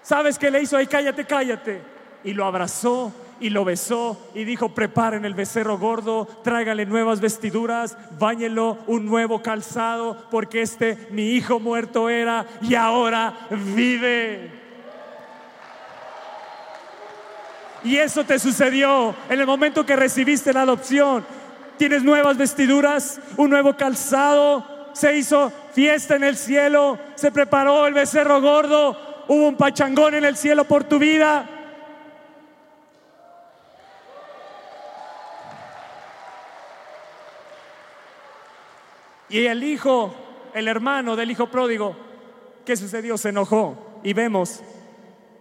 [0.01, 0.87] ¿Sabes qué le hizo ahí?
[0.87, 1.83] Cállate, cállate.
[2.25, 7.97] Y lo abrazó y lo besó y dijo, preparen el becerro gordo, tráigale nuevas vestiduras,
[8.19, 13.35] báñelo un nuevo calzado, porque este mi hijo muerto era y ahora
[13.75, 14.51] vive.
[17.85, 21.25] Y eso te sucedió en el momento que recibiste la adopción.
[21.77, 27.95] Tienes nuevas vestiduras, un nuevo calzado, se hizo fiesta en el cielo, se preparó el
[27.95, 31.49] becerro gordo, hubo un pachangón en el cielo por tu vida.
[39.29, 40.13] Y el hijo,
[40.55, 41.95] el hermano del hijo pródigo,
[42.65, 43.19] ¿qué sucedió?
[43.19, 44.01] Se enojó.
[44.03, 44.63] Y vemos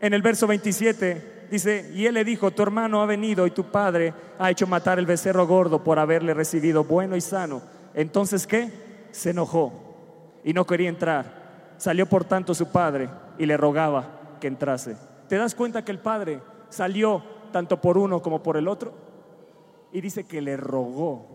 [0.01, 3.65] en el verso 27, dice, y él le dijo, tu hermano ha venido y tu
[3.65, 7.61] padre ha hecho matar el becerro gordo por haberle recibido bueno y sano.
[7.93, 8.71] Entonces, ¿qué?
[9.11, 9.71] Se enojó
[10.43, 11.73] y no quería entrar.
[11.77, 14.97] Salió por tanto su padre y le rogaba que entrase.
[15.27, 18.93] ¿Te das cuenta que el padre salió tanto por uno como por el otro?
[19.91, 21.25] Y dice que le rogó.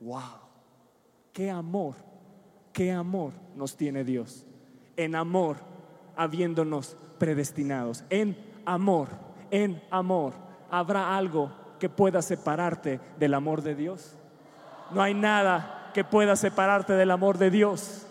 [0.00, 0.41] ¡Wow!
[1.32, 1.94] Qué amor,
[2.72, 4.46] qué amor nos tiene Dios.
[4.96, 5.56] En amor,
[6.16, 8.04] habiéndonos predestinados.
[8.10, 9.08] En amor,
[9.50, 10.34] en amor.
[10.70, 14.16] ¿Habrá algo que pueda separarte del amor de Dios?
[14.90, 18.06] No hay nada que pueda separarte del amor de Dios.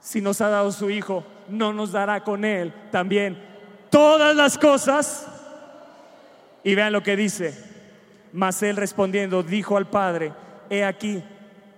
[0.00, 3.42] Si nos ha dado su Hijo, no nos dará con Él también
[3.90, 5.26] todas las cosas.
[6.62, 7.66] Y vean lo que dice.
[8.32, 10.32] Mas Él respondiendo dijo al Padre,
[10.70, 11.22] he aquí,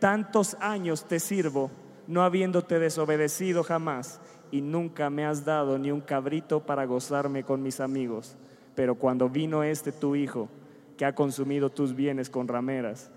[0.00, 1.70] tantos años te sirvo,
[2.08, 4.20] no habiéndote desobedecido jamás,
[4.50, 8.36] y nunca me has dado ni un cabrito para gozarme con mis amigos.
[8.74, 10.48] Pero cuando vino este tu hijo,
[10.96, 13.10] que ha consumido tus bienes con rameras,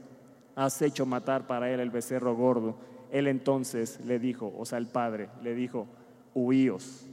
[0.55, 2.75] has hecho matar para él el becerro gordo.
[3.11, 5.87] Él entonces le dijo, o sea, el padre le dijo,
[6.33, 7.07] huíos,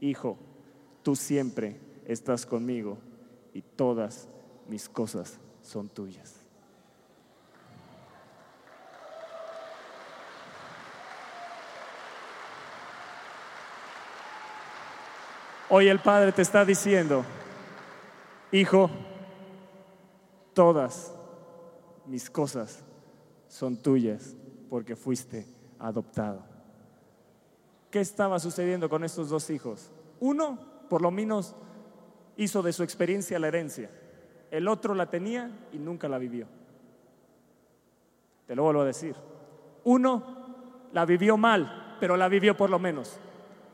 [0.00, 0.38] hijo,
[1.02, 2.98] tú siempre estás conmigo
[3.52, 4.28] y todas
[4.68, 6.37] mis cosas son tuyas.
[15.70, 17.24] Hoy el Padre te está diciendo,
[18.52, 18.88] hijo,
[20.54, 21.14] todas
[22.06, 22.82] mis cosas
[23.48, 24.34] son tuyas
[24.70, 25.46] porque fuiste
[25.78, 26.42] adoptado.
[27.90, 29.90] ¿Qué estaba sucediendo con estos dos hijos?
[30.20, 30.58] Uno,
[30.88, 31.54] por lo menos,
[32.38, 33.90] hizo de su experiencia la herencia.
[34.50, 36.46] El otro la tenía y nunca la vivió.
[38.46, 39.14] Te lo vuelvo a decir.
[39.84, 43.20] Uno la vivió mal, pero la vivió por lo menos.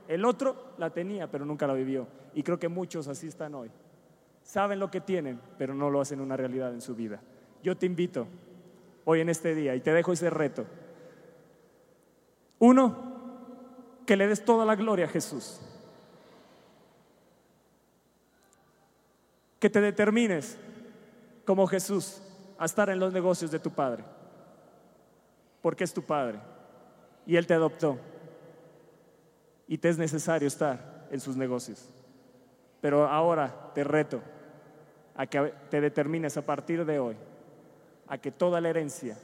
[0.09, 2.07] El otro la tenía, pero nunca la vivió.
[2.35, 3.71] Y creo que muchos así están hoy.
[4.43, 7.21] Saben lo que tienen, pero no lo hacen una realidad en su vida.
[7.63, 8.27] Yo te invito
[9.05, 10.67] hoy en este día y te dejo ese reto.
[12.59, 13.15] Uno,
[14.07, 15.61] que le des toda la gloria a Jesús.
[19.59, 20.59] Que te determines
[21.47, 22.21] como Jesús
[22.59, 24.05] a estar en los negocios de tu Padre.
[25.63, 26.39] Porque es tu Padre.
[27.27, 27.99] Y Él te adoptó
[29.67, 31.89] y te es necesario estar en sus negocios.
[32.81, 34.21] Pero ahora te reto
[35.15, 37.17] a que te determines a partir de hoy
[38.09, 39.17] a que toda la herencia,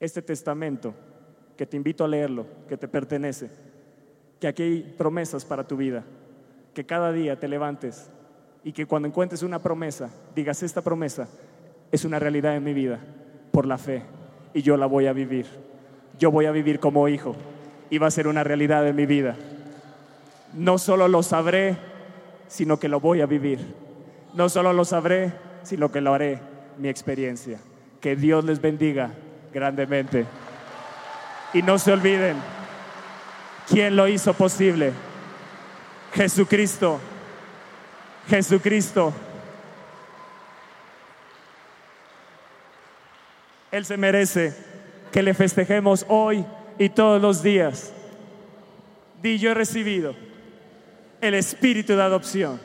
[0.00, 0.94] este testamento,
[1.56, 3.50] que te invito a leerlo, que te pertenece,
[4.40, 6.04] que aquí hay promesas para tu vida,
[6.74, 8.10] que cada día te levantes
[8.62, 11.28] y que cuando encuentres una promesa, digas, esta promesa
[11.90, 13.00] es una realidad en mi vida
[13.52, 14.02] por la fe
[14.52, 15.46] y yo la voy a vivir.
[16.18, 17.36] Yo voy a vivir como hijo
[17.90, 19.36] y va a ser una realidad en mi vida.
[20.54, 21.76] No solo lo sabré,
[22.48, 23.74] sino que lo voy a vivir.
[24.34, 26.40] No solo lo sabré, sino que lo haré
[26.78, 27.58] mi experiencia.
[28.00, 29.10] Que Dios les bendiga
[29.52, 30.26] grandemente.
[31.52, 32.36] Y no se olviden
[33.68, 34.92] quién lo hizo posible.
[36.14, 36.98] Jesucristo.
[38.28, 39.12] Jesucristo.
[43.70, 44.75] Él se merece
[45.12, 46.44] que le festejemos hoy
[46.78, 47.92] y todos los días.
[49.22, 50.14] Di yo he recibido
[51.20, 52.60] el espíritu de adopción.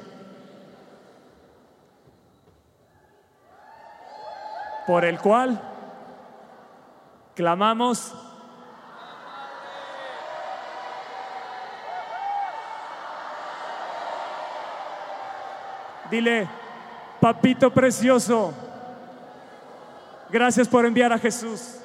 [4.86, 5.62] Por el cual
[7.36, 8.14] clamamos.
[16.10, 16.46] Dile,
[17.22, 18.54] papito precioso,
[20.30, 21.81] gracias por enviar a Jesús.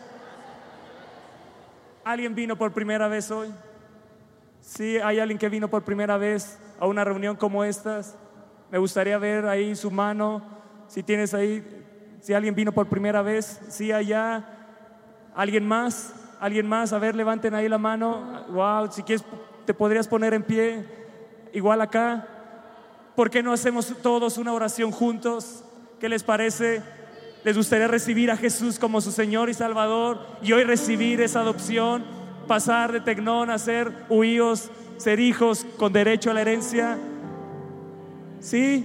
[2.06, 3.52] ¿Alguien vino por primera vez hoy?
[4.60, 8.16] Sí, hay alguien que vino por primera vez a una reunión como estas.
[8.70, 10.40] Me gustaría ver ahí su mano.
[10.86, 11.66] Si tienes ahí,
[12.20, 14.46] si alguien vino por primera vez, sí, allá.
[15.34, 16.14] ¿Alguien más?
[16.38, 16.92] ¿Alguien más?
[16.92, 18.44] A ver, levanten ahí la mano.
[18.50, 19.26] Wow, si quieres,
[19.64, 20.86] te podrías poner en pie.
[21.54, 22.24] Igual acá.
[23.16, 25.64] ¿Por qué no hacemos todos una oración juntos?
[25.98, 26.84] ¿Qué les parece?
[27.46, 32.04] ¿Les gustaría recibir a Jesús como su Señor y Salvador y hoy recibir esa adopción?
[32.48, 36.98] Pasar de Tecnón a ser huíos, ser hijos con derecho a la herencia.
[38.40, 38.84] ¿Sí?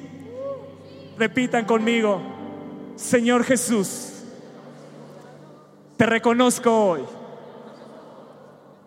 [1.18, 2.22] Repitan conmigo,
[2.98, 4.26] Señor Jesús,
[5.98, 7.02] te reconozco hoy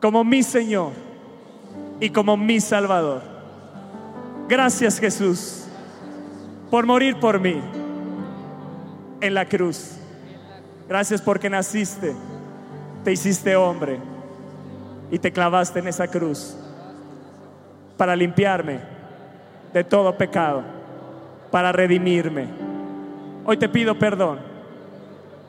[0.01, 0.93] como mi Señor
[1.99, 3.23] y como mi Salvador.
[4.49, 5.65] Gracias Jesús
[6.71, 7.61] por morir por mí
[9.27, 9.97] en la cruz.
[10.89, 12.15] Gracias porque naciste,
[13.05, 13.99] te hiciste hombre
[15.11, 16.57] y te clavaste en esa cruz
[17.97, 18.81] para limpiarme
[19.73, 20.63] de todo pecado,
[21.51, 22.49] para redimirme.
[23.47, 24.39] Hoy te pido perdón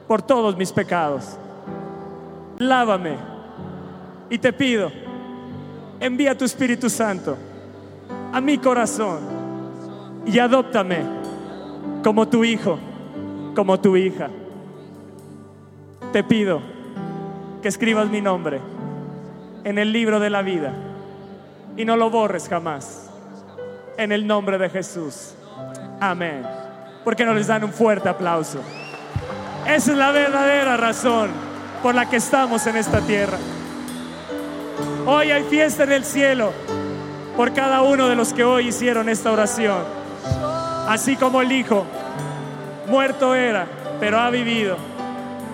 [0.07, 1.37] por todos mis pecados.
[2.57, 3.17] Lávame
[4.29, 4.89] y te pido,
[5.99, 7.37] envía tu Espíritu Santo
[8.31, 9.19] a mi corazón
[10.25, 10.99] y adóptame
[12.03, 12.79] como tu hijo,
[13.55, 14.29] como tu hija.
[16.11, 16.61] Te pido
[17.61, 18.59] que escribas mi nombre
[19.63, 20.73] en el libro de la vida
[21.75, 23.09] y no lo borres jamás.
[23.97, 25.33] En el nombre de Jesús.
[25.99, 26.43] Amén.
[27.03, 28.59] ¿Por qué no les dan un fuerte aplauso?
[29.65, 31.29] Esa es la verdadera razón
[31.81, 33.37] por la que estamos en esta tierra.
[35.05, 36.51] Hoy hay fiesta en el cielo
[37.37, 39.83] por cada uno de los que hoy hicieron esta oración.
[40.87, 41.85] Así como el Hijo,
[42.87, 43.67] muerto era,
[43.99, 44.77] pero ha vivido.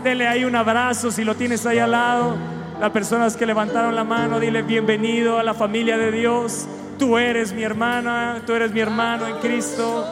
[0.04, 2.36] Dele ahí un abrazo si lo tienes ahí al lado.
[2.80, 6.68] Las personas que levantaron la mano, dile bienvenido a la familia de Dios.
[6.98, 10.06] Tú eres mi hermana, tú eres mi hermano en Cristo.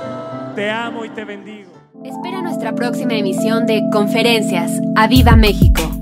[0.56, 1.72] Te amo y te bendigo.
[2.04, 4.72] Espera nuestra próxima emisión de Conferencias.
[4.96, 5.99] ¡A Viva México!